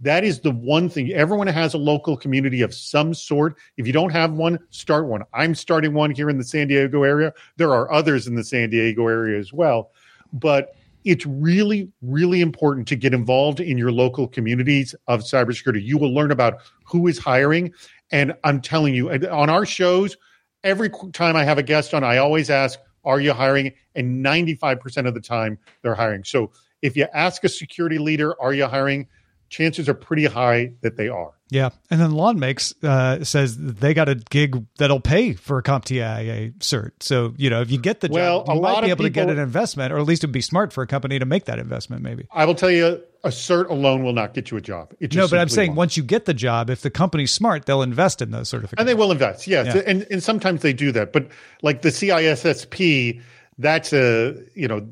That 0.00 0.22
is 0.22 0.40
the 0.40 0.52
one 0.52 0.88
thing. 0.88 1.10
Everyone 1.12 1.48
has 1.48 1.74
a 1.74 1.78
local 1.78 2.16
community 2.16 2.62
of 2.62 2.72
some 2.72 3.12
sort. 3.12 3.56
If 3.76 3.86
you 3.86 3.92
don't 3.92 4.10
have 4.10 4.32
one, 4.32 4.60
start 4.70 5.06
one. 5.06 5.24
I'm 5.32 5.56
starting 5.56 5.92
one 5.92 6.12
here 6.12 6.30
in 6.30 6.38
the 6.38 6.44
San 6.44 6.68
Diego 6.68 7.02
area. 7.02 7.32
There 7.56 7.72
are 7.72 7.90
others 7.90 8.28
in 8.28 8.36
the 8.36 8.44
San 8.44 8.70
Diego 8.70 9.08
area 9.08 9.40
as 9.40 9.52
well. 9.52 9.90
But 10.32 10.76
it's 11.06 11.24
really, 11.24 11.88
really 12.02 12.40
important 12.40 12.88
to 12.88 12.96
get 12.96 13.14
involved 13.14 13.60
in 13.60 13.78
your 13.78 13.92
local 13.92 14.26
communities 14.26 14.92
of 15.06 15.20
cybersecurity. 15.20 15.80
You 15.80 15.98
will 15.98 16.12
learn 16.12 16.32
about 16.32 16.54
who 16.84 17.06
is 17.06 17.16
hiring. 17.16 17.72
And 18.10 18.34
I'm 18.42 18.60
telling 18.60 18.92
you, 18.92 19.08
on 19.10 19.48
our 19.48 19.64
shows, 19.64 20.16
every 20.64 20.90
time 21.12 21.36
I 21.36 21.44
have 21.44 21.58
a 21.58 21.62
guest 21.62 21.94
on, 21.94 22.02
I 22.02 22.18
always 22.18 22.50
ask, 22.50 22.80
Are 23.04 23.20
you 23.20 23.32
hiring? 23.32 23.72
And 23.94 24.24
95% 24.24 25.06
of 25.06 25.14
the 25.14 25.20
time, 25.20 25.58
they're 25.82 25.94
hiring. 25.94 26.24
So 26.24 26.50
if 26.82 26.96
you 26.96 27.06
ask 27.14 27.44
a 27.44 27.48
security 27.48 27.98
leader, 27.98 28.34
Are 28.42 28.52
you 28.52 28.66
hiring? 28.66 29.06
Chances 29.48 29.88
are 29.88 29.94
pretty 29.94 30.26
high 30.26 30.72
that 30.82 30.96
they 30.96 31.08
are. 31.08 31.32
Yeah, 31.48 31.70
and 31.90 32.00
then 32.00 32.10
Lawn 32.10 32.40
Makes 32.40 32.74
uh, 32.82 33.22
says 33.22 33.56
they 33.56 33.94
got 33.94 34.08
a 34.08 34.16
gig 34.16 34.66
that'll 34.78 35.00
pay 35.00 35.34
for 35.34 35.58
a 35.58 35.62
CompTIA 35.62 36.58
cert. 36.58 36.90
So 37.00 37.34
you 37.36 37.50
know, 37.50 37.60
if 37.60 37.70
you 37.70 37.78
get 37.78 38.00
the 38.00 38.08
well, 38.08 38.44
job, 38.44 38.56
you 38.56 38.62
might 38.62 38.80
be 38.80 38.86
able 38.88 38.96
people, 38.96 39.04
to 39.04 39.10
get 39.10 39.30
an 39.30 39.38
investment, 39.38 39.92
or 39.92 39.98
at 39.98 40.06
least 40.06 40.24
it'd 40.24 40.32
be 40.32 40.40
smart 40.40 40.72
for 40.72 40.82
a 40.82 40.88
company 40.88 41.20
to 41.20 41.24
make 41.24 41.44
that 41.44 41.60
investment. 41.60 42.02
Maybe 42.02 42.26
I 42.32 42.46
will 42.46 42.56
tell 42.56 42.70
you, 42.70 43.00
a 43.22 43.28
cert 43.28 43.70
alone 43.70 44.02
will 44.02 44.12
not 44.12 44.34
get 44.34 44.50
you 44.50 44.56
a 44.56 44.60
job. 44.60 44.92
no, 45.00 45.28
but 45.28 45.38
I'm 45.38 45.48
saying 45.48 45.70
won't. 45.70 45.78
once 45.78 45.96
you 45.96 46.02
get 46.02 46.24
the 46.24 46.34
job, 46.34 46.68
if 46.68 46.82
the 46.82 46.90
company's 46.90 47.30
smart, 47.30 47.66
they'll 47.66 47.82
invest 47.82 48.20
in 48.22 48.32
those 48.32 48.48
certificates, 48.48 48.80
and 48.80 48.88
they 48.88 48.94
will 48.94 49.12
invest. 49.12 49.46
Yes, 49.46 49.72
yeah. 49.72 49.82
and 49.86 50.04
and 50.10 50.22
sometimes 50.22 50.62
they 50.62 50.72
do 50.72 50.90
that. 50.92 51.12
But 51.12 51.28
like 51.62 51.82
the 51.82 51.90
CISSP, 51.90 53.22
that's 53.58 53.92
a 53.92 54.34
you 54.54 54.66
know 54.66 54.88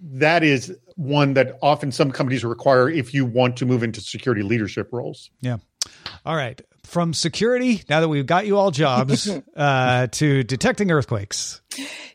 that 0.00 0.42
is 0.42 0.74
one 0.96 1.34
that 1.34 1.58
often 1.62 1.92
some 1.92 2.12
companies 2.12 2.44
require 2.44 2.88
if 2.88 3.14
you 3.14 3.24
want 3.24 3.56
to 3.58 3.66
move 3.66 3.82
into 3.82 4.00
security 4.00 4.42
leadership 4.42 4.90
roles. 4.92 5.30
Yeah. 5.40 5.58
All 6.24 6.36
right. 6.36 6.60
From 6.84 7.14
security, 7.14 7.82
now 7.88 8.00
that 8.00 8.08
we've 8.08 8.26
got 8.26 8.46
you 8.46 8.58
all 8.58 8.70
jobs, 8.70 9.28
uh, 9.56 10.06
to 10.08 10.42
detecting 10.44 10.90
earthquakes. 10.90 11.62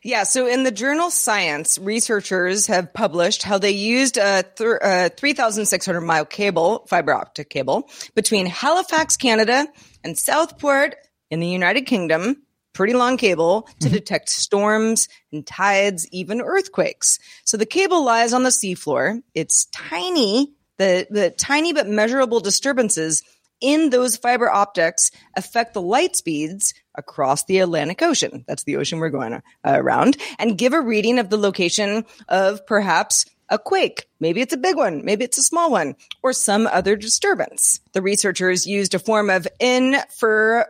Yeah, 0.02 0.22
so 0.22 0.46
in 0.46 0.62
the 0.62 0.70
journal 0.70 1.10
Science, 1.10 1.76
researchers 1.76 2.68
have 2.68 2.94
published 2.94 3.42
how 3.42 3.58
they 3.58 3.72
used 3.72 4.16
a, 4.16 4.44
th- 4.56 4.78
a 4.80 5.10
3,600 5.10 6.00
mile 6.00 6.24
cable, 6.24 6.86
fiber 6.88 7.12
optic 7.12 7.50
cable, 7.50 7.90
between 8.14 8.46
Halifax, 8.46 9.16
Canada, 9.16 9.66
and 10.04 10.16
Southport 10.16 10.94
in 11.30 11.40
the 11.40 11.48
United 11.48 11.82
Kingdom 11.82 12.42
pretty 12.72 12.94
long 12.94 13.16
cable 13.16 13.62
to 13.80 13.86
Mm-hmm. 13.86 13.94
detect 13.94 14.28
storms 14.28 15.08
and 15.32 15.46
tides, 15.46 16.08
even 16.12 16.40
earthquakes. 16.40 17.18
So 17.44 17.56
the 17.56 17.66
cable 17.66 18.04
lies 18.04 18.32
on 18.32 18.42
the 18.44 18.50
seafloor. 18.50 19.22
It's 19.34 19.66
tiny, 19.66 20.52
the, 20.78 21.06
the 21.10 21.30
tiny 21.30 21.72
but 21.72 21.88
measurable 21.88 22.40
disturbances 22.40 23.22
in 23.60 23.90
those 23.90 24.16
fiber 24.16 24.48
optics 24.50 25.10
affect 25.36 25.74
the 25.74 25.82
light 25.82 26.16
speeds 26.16 26.72
across 26.94 27.44
the 27.44 27.58
Atlantic 27.58 28.00
Ocean. 28.02 28.44
That's 28.48 28.64
the 28.64 28.76
ocean 28.76 28.98
we're 28.98 29.10
going 29.10 29.34
uh, 29.34 29.40
around 29.64 30.16
and 30.38 30.56
give 30.56 30.72
a 30.72 30.80
reading 30.80 31.18
of 31.18 31.28
the 31.28 31.36
location 31.36 32.04
of 32.28 32.66
perhaps 32.66 33.26
a 33.50 33.58
quake. 33.58 34.06
Maybe 34.20 34.40
it's 34.40 34.54
a 34.54 34.58
big 34.58 34.76
one. 34.76 35.04
Maybe 35.04 35.24
it's 35.24 35.36
a 35.38 35.42
small 35.42 35.70
one 35.70 35.96
or 36.22 36.32
some 36.32 36.66
other 36.68 36.96
disturbance. 36.96 37.80
The 37.92 38.00
researchers 38.00 38.66
used 38.66 38.94
a 38.94 38.98
form 38.98 39.28
of 39.28 39.46
infer 39.58 40.66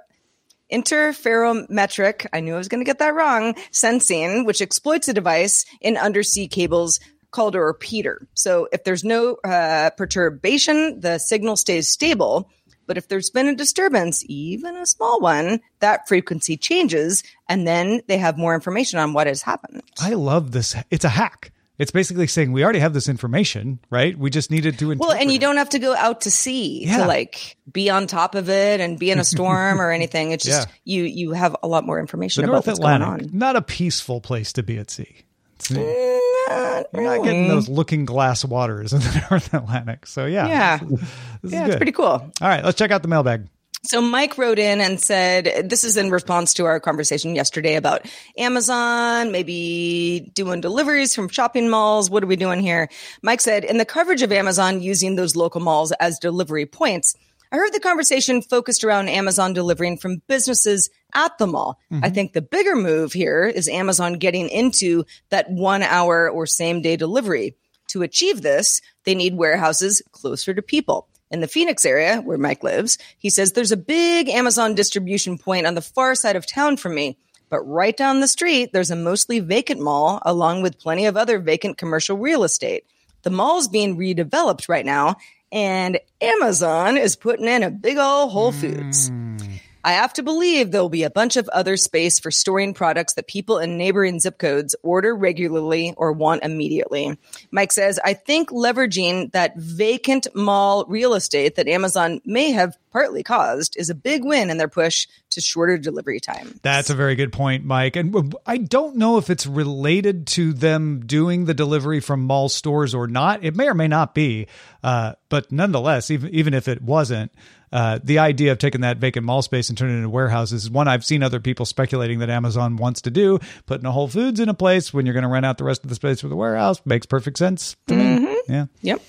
interferometric, 0.72 2.26
I 2.32 2.40
knew 2.40 2.54
I 2.54 2.58
was 2.58 2.68
going 2.68 2.80
to 2.80 2.88
get 2.88 2.98
that 2.98 3.14
wrong, 3.14 3.54
sensing, 3.70 4.44
which 4.44 4.62
exploits 4.62 5.08
a 5.08 5.12
device 5.12 5.64
in 5.80 5.96
undersea 5.96 6.48
cables 6.48 7.00
called 7.30 7.54
a 7.54 7.60
repeater. 7.60 8.26
So 8.34 8.68
if 8.72 8.84
there's 8.84 9.04
no 9.04 9.36
uh, 9.44 9.90
perturbation, 9.96 11.00
the 11.00 11.18
signal 11.18 11.56
stays 11.56 11.88
stable. 11.88 12.50
But 12.86 12.98
if 12.98 13.06
there's 13.06 13.30
been 13.30 13.46
a 13.46 13.54
disturbance, 13.54 14.24
even 14.26 14.76
a 14.76 14.84
small 14.84 15.20
one, 15.20 15.60
that 15.78 16.08
frequency 16.08 16.56
changes, 16.56 17.22
and 17.48 17.64
then 17.64 18.00
they 18.08 18.18
have 18.18 18.36
more 18.36 18.52
information 18.52 18.98
on 18.98 19.12
what 19.12 19.28
has 19.28 19.42
happened. 19.42 19.82
I 20.00 20.14
love 20.14 20.50
this. 20.50 20.74
It's 20.90 21.04
a 21.04 21.10
hack. 21.10 21.52
It's 21.80 21.90
basically 21.90 22.26
saying 22.26 22.52
we 22.52 22.62
already 22.62 22.78
have 22.80 22.92
this 22.92 23.08
information, 23.08 23.80
right? 23.90 24.16
We 24.16 24.28
just 24.30 24.50
needed 24.50 24.78
to. 24.80 24.94
Well, 24.96 25.12
and 25.12 25.30
you 25.30 25.36
it. 25.36 25.40
don't 25.40 25.56
have 25.56 25.70
to 25.70 25.78
go 25.78 25.94
out 25.96 26.20
to 26.22 26.30
sea 26.30 26.84
Yeah. 26.86 26.98
to 26.98 27.06
like 27.06 27.56
be 27.72 27.88
on 27.88 28.06
top 28.06 28.34
of 28.34 28.50
it 28.50 28.80
and 28.80 28.98
be 28.98 29.10
in 29.10 29.18
a 29.18 29.24
storm 29.24 29.80
or 29.80 29.90
anything. 29.90 30.30
It's 30.32 30.44
just 30.52 30.68
Yeah. 30.68 30.74
you 30.84 31.04
you 31.04 31.32
have 31.32 31.56
a 31.62 31.66
lot 31.68 31.86
more 31.86 31.98
information 31.98 32.42
The 32.42 32.48
about 32.50 32.52
North 32.56 32.66
what's 32.66 32.78
Atlantic, 32.80 33.08
going 33.08 33.30
on. 33.32 33.38
not 33.38 33.56
a 33.56 33.62
peaceful 33.62 34.20
place 34.20 34.52
to 34.52 34.62
be 34.62 34.76
at 34.78 34.90
sea. 34.90 35.24
Not 35.70 36.86
You're 36.92 37.02
not 37.04 37.22
getting 37.24 37.48
those 37.48 37.68
looking 37.68 38.04
glass 38.04 38.44
waters 38.44 38.92
in 38.92 39.00
the 39.00 39.26
North 39.30 39.52
Atlantic. 39.54 40.06
So 40.06 40.26
yeah, 40.26 40.46
Yeah. 40.48 40.76
this, 40.78 40.90
is- 40.90 40.98
this 41.00 41.08
is 41.44 41.52
Yeah, 41.52 41.66
it's 41.66 41.76
pretty 41.76 41.92
cool. 41.92 42.06
All 42.06 42.30
right, 42.40 42.64
let's 42.64 42.76
check 42.78 42.90
out 42.90 43.02
the 43.02 43.08
mailbag. 43.08 43.46
So 43.82 44.02
Mike 44.02 44.36
wrote 44.36 44.58
in 44.58 44.80
and 44.80 45.00
said, 45.00 45.68
this 45.70 45.84
is 45.84 45.96
in 45.96 46.10
response 46.10 46.52
to 46.54 46.66
our 46.66 46.80
conversation 46.80 47.34
yesterday 47.34 47.76
about 47.76 48.06
Amazon, 48.36 49.32
maybe 49.32 50.30
doing 50.34 50.60
deliveries 50.60 51.14
from 51.14 51.30
shopping 51.30 51.70
malls. 51.70 52.10
What 52.10 52.22
are 52.22 52.26
we 52.26 52.36
doing 52.36 52.60
here? 52.60 52.90
Mike 53.22 53.40
said, 53.40 53.64
in 53.64 53.78
the 53.78 53.86
coverage 53.86 54.20
of 54.20 54.32
Amazon 54.32 54.82
using 54.82 55.16
those 55.16 55.34
local 55.34 55.62
malls 55.62 55.92
as 55.92 56.18
delivery 56.18 56.66
points, 56.66 57.14
I 57.52 57.56
heard 57.56 57.72
the 57.72 57.80
conversation 57.80 58.42
focused 58.42 58.84
around 58.84 59.08
Amazon 59.08 59.54
delivering 59.54 59.96
from 59.96 60.22
businesses 60.28 60.90
at 61.14 61.36
the 61.38 61.46
mall. 61.46 61.80
Mm-hmm. 61.90 62.04
I 62.04 62.10
think 62.10 62.32
the 62.32 62.42
bigger 62.42 62.76
move 62.76 63.12
here 63.12 63.46
is 63.46 63.66
Amazon 63.66 64.14
getting 64.14 64.50
into 64.50 65.04
that 65.30 65.50
one 65.50 65.82
hour 65.82 66.30
or 66.30 66.46
same 66.46 66.82
day 66.82 66.96
delivery. 66.96 67.56
To 67.88 68.02
achieve 68.02 68.42
this, 68.42 68.80
they 69.04 69.16
need 69.16 69.36
warehouses 69.36 70.00
closer 70.12 70.54
to 70.54 70.62
people. 70.62 71.08
In 71.30 71.40
the 71.40 71.48
Phoenix 71.48 71.84
area 71.84 72.20
where 72.20 72.38
Mike 72.38 72.64
lives, 72.64 72.98
he 73.18 73.30
says 73.30 73.52
there's 73.52 73.70
a 73.70 73.76
big 73.76 74.28
Amazon 74.28 74.74
distribution 74.74 75.38
point 75.38 75.66
on 75.66 75.74
the 75.74 75.80
far 75.80 76.14
side 76.16 76.34
of 76.34 76.44
town 76.44 76.76
from 76.76 76.94
me. 76.94 77.16
But 77.48 77.62
right 77.62 77.96
down 77.96 78.20
the 78.20 78.28
street, 78.28 78.72
there's 78.72 78.90
a 78.90 78.96
mostly 78.96 79.40
vacant 79.40 79.80
mall 79.80 80.20
along 80.22 80.62
with 80.62 80.78
plenty 80.78 81.06
of 81.06 81.16
other 81.16 81.38
vacant 81.38 81.78
commercial 81.78 82.16
real 82.16 82.42
estate. 82.42 82.84
The 83.22 83.30
mall's 83.30 83.68
being 83.68 83.96
redeveloped 83.96 84.68
right 84.68 84.86
now, 84.86 85.16
and 85.52 86.00
Amazon 86.20 86.96
is 86.96 87.16
putting 87.16 87.46
in 87.46 87.62
a 87.62 87.70
big 87.70 87.98
old 87.98 88.32
Whole 88.32 88.52
Foods. 88.52 89.08
Hmm. 89.08 89.36
I 89.82 89.92
have 89.92 90.12
to 90.14 90.22
believe 90.22 90.70
there'll 90.70 90.88
be 90.88 91.04
a 91.04 91.10
bunch 91.10 91.36
of 91.36 91.48
other 91.48 91.76
space 91.76 92.18
for 92.18 92.30
storing 92.30 92.74
products 92.74 93.14
that 93.14 93.26
people 93.26 93.58
in 93.58 93.78
neighboring 93.78 94.20
zip 94.20 94.38
codes 94.38 94.76
order 94.82 95.14
regularly 95.14 95.94
or 95.96 96.12
want 96.12 96.42
immediately. 96.42 97.16
Mike 97.50 97.72
says, 97.72 97.98
I 98.04 98.14
think 98.14 98.50
leveraging 98.50 99.32
that 99.32 99.56
vacant 99.56 100.26
mall 100.34 100.84
real 100.86 101.14
estate 101.14 101.56
that 101.56 101.68
Amazon 101.68 102.20
may 102.24 102.50
have 102.52 102.76
partly 102.92 103.22
caused 103.22 103.76
is 103.76 103.88
a 103.88 103.94
big 103.94 104.24
win 104.24 104.50
in 104.50 104.58
their 104.58 104.68
push 104.68 105.06
to 105.30 105.40
shorter 105.40 105.78
delivery 105.78 106.20
time. 106.20 106.58
That's 106.62 106.90
a 106.90 106.94
very 106.94 107.14
good 107.14 107.32
point, 107.32 107.64
Mike. 107.64 107.96
And 107.96 108.34
I 108.46 108.58
don't 108.58 108.96
know 108.96 109.16
if 109.16 109.30
it's 109.30 109.46
related 109.46 110.26
to 110.28 110.52
them 110.52 111.06
doing 111.06 111.44
the 111.44 111.54
delivery 111.54 112.00
from 112.00 112.24
mall 112.24 112.48
stores 112.48 112.94
or 112.94 113.06
not. 113.06 113.44
It 113.44 113.54
may 113.54 113.68
or 113.68 113.74
may 113.74 113.88
not 113.88 114.14
be. 114.14 114.48
Uh, 114.82 115.14
but 115.28 115.52
nonetheless, 115.52 116.10
even 116.10 116.34
even 116.34 116.54
if 116.54 116.66
it 116.66 116.82
wasn't, 116.82 117.32
uh, 117.72 117.98
the 118.02 118.18
idea 118.18 118.52
of 118.52 118.58
taking 118.58 118.80
that 118.80 118.96
vacant 118.98 119.24
mall 119.26 119.42
space 119.42 119.68
and 119.68 119.78
turning 119.78 119.94
it 119.94 119.98
into 119.98 120.10
warehouses 120.10 120.64
is 120.64 120.70
one 120.70 120.88
I've 120.88 121.04
seen 121.04 121.22
other 121.22 121.40
people 121.40 121.64
speculating 121.66 122.18
that 122.20 122.30
Amazon 122.30 122.76
wants 122.76 123.00
to 123.02 123.10
do. 123.10 123.38
Putting 123.66 123.86
a 123.86 123.92
Whole 123.92 124.08
Foods 124.08 124.40
in 124.40 124.48
a 124.48 124.54
place 124.54 124.92
when 124.92 125.06
you're 125.06 125.12
going 125.12 125.22
to 125.22 125.28
rent 125.28 125.46
out 125.46 125.58
the 125.58 125.64
rest 125.64 125.82
of 125.84 125.88
the 125.88 125.94
space 125.94 126.20
for 126.20 126.28
the 126.28 126.36
warehouse 126.36 126.80
makes 126.84 127.06
perfect 127.06 127.38
sense 127.38 127.76
to 127.86 127.94
me. 127.94 128.36
Yeah, 128.48 128.66
Yep. 128.82 129.02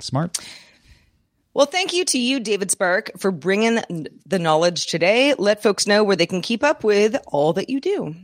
smart. 0.00 0.38
Well, 1.54 1.66
thank 1.66 1.92
you 1.92 2.04
to 2.04 2.18
you, 2.18 2.38
David 2.40 2.70
Spark, 2.70 3.10
for 3.18 3.30
bringing 3.32 3.80
the 4.26 4.38
knowledge 4.38 4.86
today. 4.86 5.34
Let 5.38 5.62
folks 5.62 5.86
know 5.86 6.04
where 6.04 6.14
they 6.16 6.26
can 6.26 6.40
keep 6.42 6.62
up 6.62 6.84
with 6.84 7.16
all 7.26 7.52
that 7.54 7.68
you 7.68 7.80
do. 7.80 8.14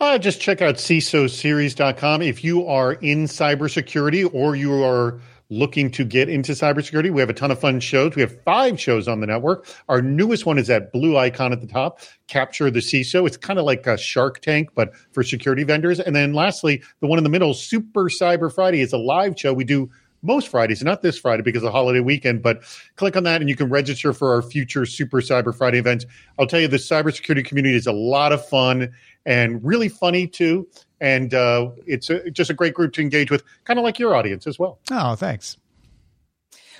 Uh, 0.00 0.18
just 0.18 0.40
check 0.40 0.60
out 0.60 0.76
CISOseries.com. 0.76 2.22
If 2.22 2.42
you 2.42 2.66
are 2.66 2.94
in 2.94 3.24
cybersecurity 3.26 4.28
or 4.32 4.56
you 4.56 4.82
are 4.82 5.20
looking 5.52 5.90
to 5.92 6.04
get 6.04 6.28
into 6.28 6.52
cybersecurity, 6.52 7.12
we 7.12 7.20
have 7.20 7.30
a 7.30 7.34
ton 7.34 7.50
of 7.50 7.60
fun 7.60 7.78
shows. 7.78 8.16
We 8.16 8.22
have 8.22 8.42
five 8.42 8.80
shows 8.80 9.06
on 9.06 9.20
the 9.20 9.26
network. 9.26 9.66
Our 9.88 10.00
newest 10.00 10.46
one 10.46 10.58
is 10.58 10.66
that 10.68 10.92
blue 10.92 11.16
icon 11.16 11.52
at 11.52 11.60
the 11.60 11.66
top, 11.66 12.00
Capture 12.26 12.70
the 12.70 12.80
CISO. 12.80 13.26
It's 13.26 13.36
kind 13.36 13.58
of 13.58 13.66
like 13.66 13.86
a 13.86 13.98
Shark 13.98 14.40
Tank, 14.40 14.70
but 14.74 14.94
for 15.12 15.22
security 15.22 15.64
vendors. 15.64 16.00
And 16.00 16.16
then 16.16 16.32
lastly, 16.32 16.82
the 17.00 17.06
one 17.06 17.18
in 17.18 17.24
the 17.24 17.30
middle, 17.30 17.52
Super 17.52 18.04
Cyber 18.04 18.52
Friday, 18.52 18.80
is 18.80 18.92
a 18.94 18.98
live 18.98 19.38
show 19.38 19.52
we 19.52 19.64
do 19.64 19.90
most 20.22 20.48
Fridays, 20.48 20.82
not 20.82 21.02
this 21.02 21.18
Friday 21.18 21.42
because 21.42 21.62
of 21.62 21.66
the 21.66 21.72
holiday 21.72 22.00
weekend, 22.00 22.42
but 22.42 22.62
click 22.96 23.16
on 23.16 23.24
that 23.24 23.40
and 23.40 23.50
you 23.50 23.56
can 23.56 23.68
register 23.68 24.12
for 24.12 24.32
our 24.34 24.40
future 24.40 24.86
Super 24.86 25.20
Cyber 25.20 25.54
Friday 25.54 25.78
events. 25.78 26.06
I'll 26.38 26.46
tell 26.46 26.60
you, 26.60 26.68
the 26.68 26.76
cybersecurity 26.76 27.44
community 27.44 27.74
is 27.74 27.86
a 27.86 27.92
lot 27.92 28.32
of 28.32 28.46
fun 28.46 28.92
and 29.26 29.62
really 29.64 29.88
funny 29.88 30.26
too. 30.26 30.68
And 31.02 31.34
uh, 31.34 31.72
it's 31.84 32.10
a, 32.10 32.30
just 32.30 32.48
a 32.48 32.54
great 32.54 32.74
group 32.74 32.92
to 32.92 33.00
engage 33.02 33.28
with, 33.28 33.42
kind 33.64 33.76
of 33.76 33.82
like 33.82 33.98
your 33.98 34.14
audience 34.14 34.46
as 34.46 34.56
well. 34.56 34.78
Oh, 34.92 35.16
thanks. 35.16 35.56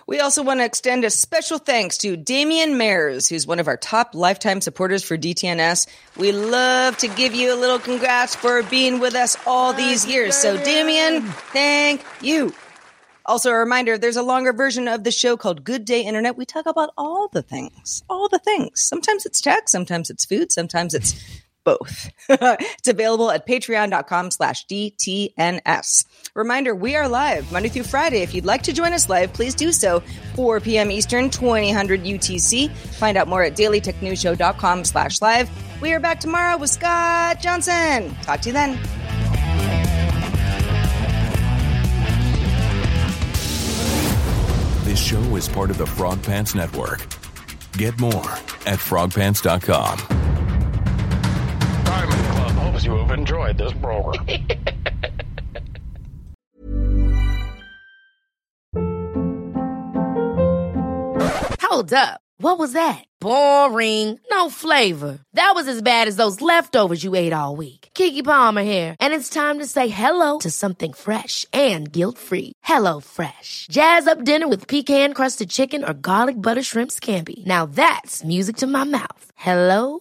We 0.07 0.21
also 0.21 0.45
want 0.45 0.61
to 0.61 0.65
extend 0.65 1.05
a 1.05 1.11
special 1.11 1.59
thanks 1.59 1.99
to 1.99 2.17
Damian 2.17 2.75
Mayers, 2.75 3.29
who's 3.29 3.49
one 3.49 3.59
of 3.59 3.67
our 3.67 3.77
top 3.77 4.15
lifetime 4.15 4.61
supporters 4.61 5.03
for 5.03 5.19
DTNS. 5.19 5.89
We 6.17 6.31
love 6.31 6.97
to 6.99 7.09
give 7.09 7.35
you 7.35 7.53
a 7.53 7.59
little 7.59 7.81
congrats 7.81 8.37
for 8.37 8.63
being 8.63 9.01
with 9.01 9.17
us 9.17 9.37
all 9.45 9.73
these 9.73 10.07
years. 10.07 10.37
So, 10.37 10.57
Damian, 10.57 11.23
thank 11.23 12.05
you. 12.21 12.55
Also, 13.27 13.51
a 13.51 13.55
reminder 13.55 13.99
there's 13.99 14.17
a 14.17 14.23
longer 14.23 14.53
version 14.53 14.87
of 14.87 15.03
the 15.03 15.11
show 15.11 15.37
called 15.37 15.65
Good 15.65 15.85
Day 15.85 16.03
Internet. 16.03 16.37
We 16.37 16.45
talk 16.45 16.67
about 16.67 16.91
all 16.97 17.29
the 17.29 17.43
things, 17.43 18.05
all 18.09 18.29
the 18.29 18.39
things. 18.39 18.81
Sometimes 18.81 19.27
it's 19.27 19.41
tech, 19.41 19.69
sometimes 19.69 20.11
it's 20.11 20.25
food, 20.25 20.53
sometimes 20.53 20.95
it's 20.95 21.42
both. 21.65 22.11
it's 22.29 22.89
available 22.89 23.31
at 23.31 23.47
patreon.com 23.47 24.31
slash 24.31 24.67
DTNS. 24.67 26.05
Reminder, 26.35 26.75
we 26.75 26.97
are 26.97 27.09
live 27.09 27.51
Monday 27.53 27.69
through 27.69 27.85
Friday. 27.85 28.23
If 28.23 28.35
you'd 28.35 28.45
like 28.45 28.63
to 28.65 28.73
join 28.73 28.93
us 28.93 29.09
live, 29.09 29.33
please 29.33 29.55
do 29.55 29.73
so. 29.73 30.03
4 30.35 30.61
p.m. 30.61 30.91
Eastern, 30.91 31.31
2000 31.31 31.73
UTC. 32.05 32.71
Find 32.71 33.17
out 33.17 33.29
more 33.29 33.43
at 33.43 33.57
dailytechnewsshow.com 33.57 34.85
slash 34.85 35.21
live. 35.21 35.51
We 35.81 35.93
are 35.93 36.01
back 36.01 36.21
tomorrow 36.21 36.57
with 36.57 36.71
Scott 36.71 37.41
Johnson. 37.41 38.15
Talk 38.23 38.41
to 38.43 38.49
you 38.49 38.53
then. 38.53 38.79
This 44.85 45.01
show 45.01 45.37
is 45.37 45.49
part 45.49 45.71
of 45.71 45.79
the 45.79 45.87
Frog 45.87 46.23
Pants 46.23 46.55
Network. 46.55 47.07
Get 47.79 47.99
more 47.99 48.13
at 48.67 48.79
frogpants.com. 48.79 50.52
Diamond 52.73 52.75
hopes 52.75 52.85
you 52.85 52.97
have 52.97 53.19
enjoyed 53.19 53.59
this 53.59 53.73
program. 53.75 54.27
Hold 61.61 61.93
up. 61.93 62.21
What 62.39 62.59
was 62.59 62.73
that? 62.73 63.05
Boring. 63.21 64.19
No 64.31 64.51
flavor. 64.51 65.21
That 65.35 65.53
was 65.55 65.69
as 65.69 65.81
bad 65.81 66.09
as 66.09 66.17
those 66.17 66.41
leftovers 66.41 67.05
you 67.05 67.15
ate 67.15 67.33
all 67.33 67.57
week. 67.57 67.91
Keke 67.95 68.25
Palmer 68.25 68.63
here, 68.63 68.97
and 68.99 69.15
it's 69.15 69.29
time 69.29 69.61
to 69.61 69.67
say 69.67 69.87
hello 69.89 70.39
to 70.39 70.51
something 70.51 70.93
fresh 70.93 71.47
and 71.53 71.93
guilt-free. 71.93 72.53
Hello 72.65 73.01
Fresh. 73.01 73.67
Jazz 73.71 74.07
up 74.07 74.25
dinner 74.25 74.49
with 74.49 74.67
pecan-crusted 74.67 75.51
chicken 75.51 75.85
or 75.85 75.95
garlic 75.95 76.37
butter 76.37 76.63
shrimp 76.63 76.91
scampi. 76.91 77.45
Now 77.47 77.67
that's 77.67 78.25
music 78.25 78.57
to 78.57 78.67
my 78.67 78.85
mouth. 78.85 79.25
Hello 79.37 80.01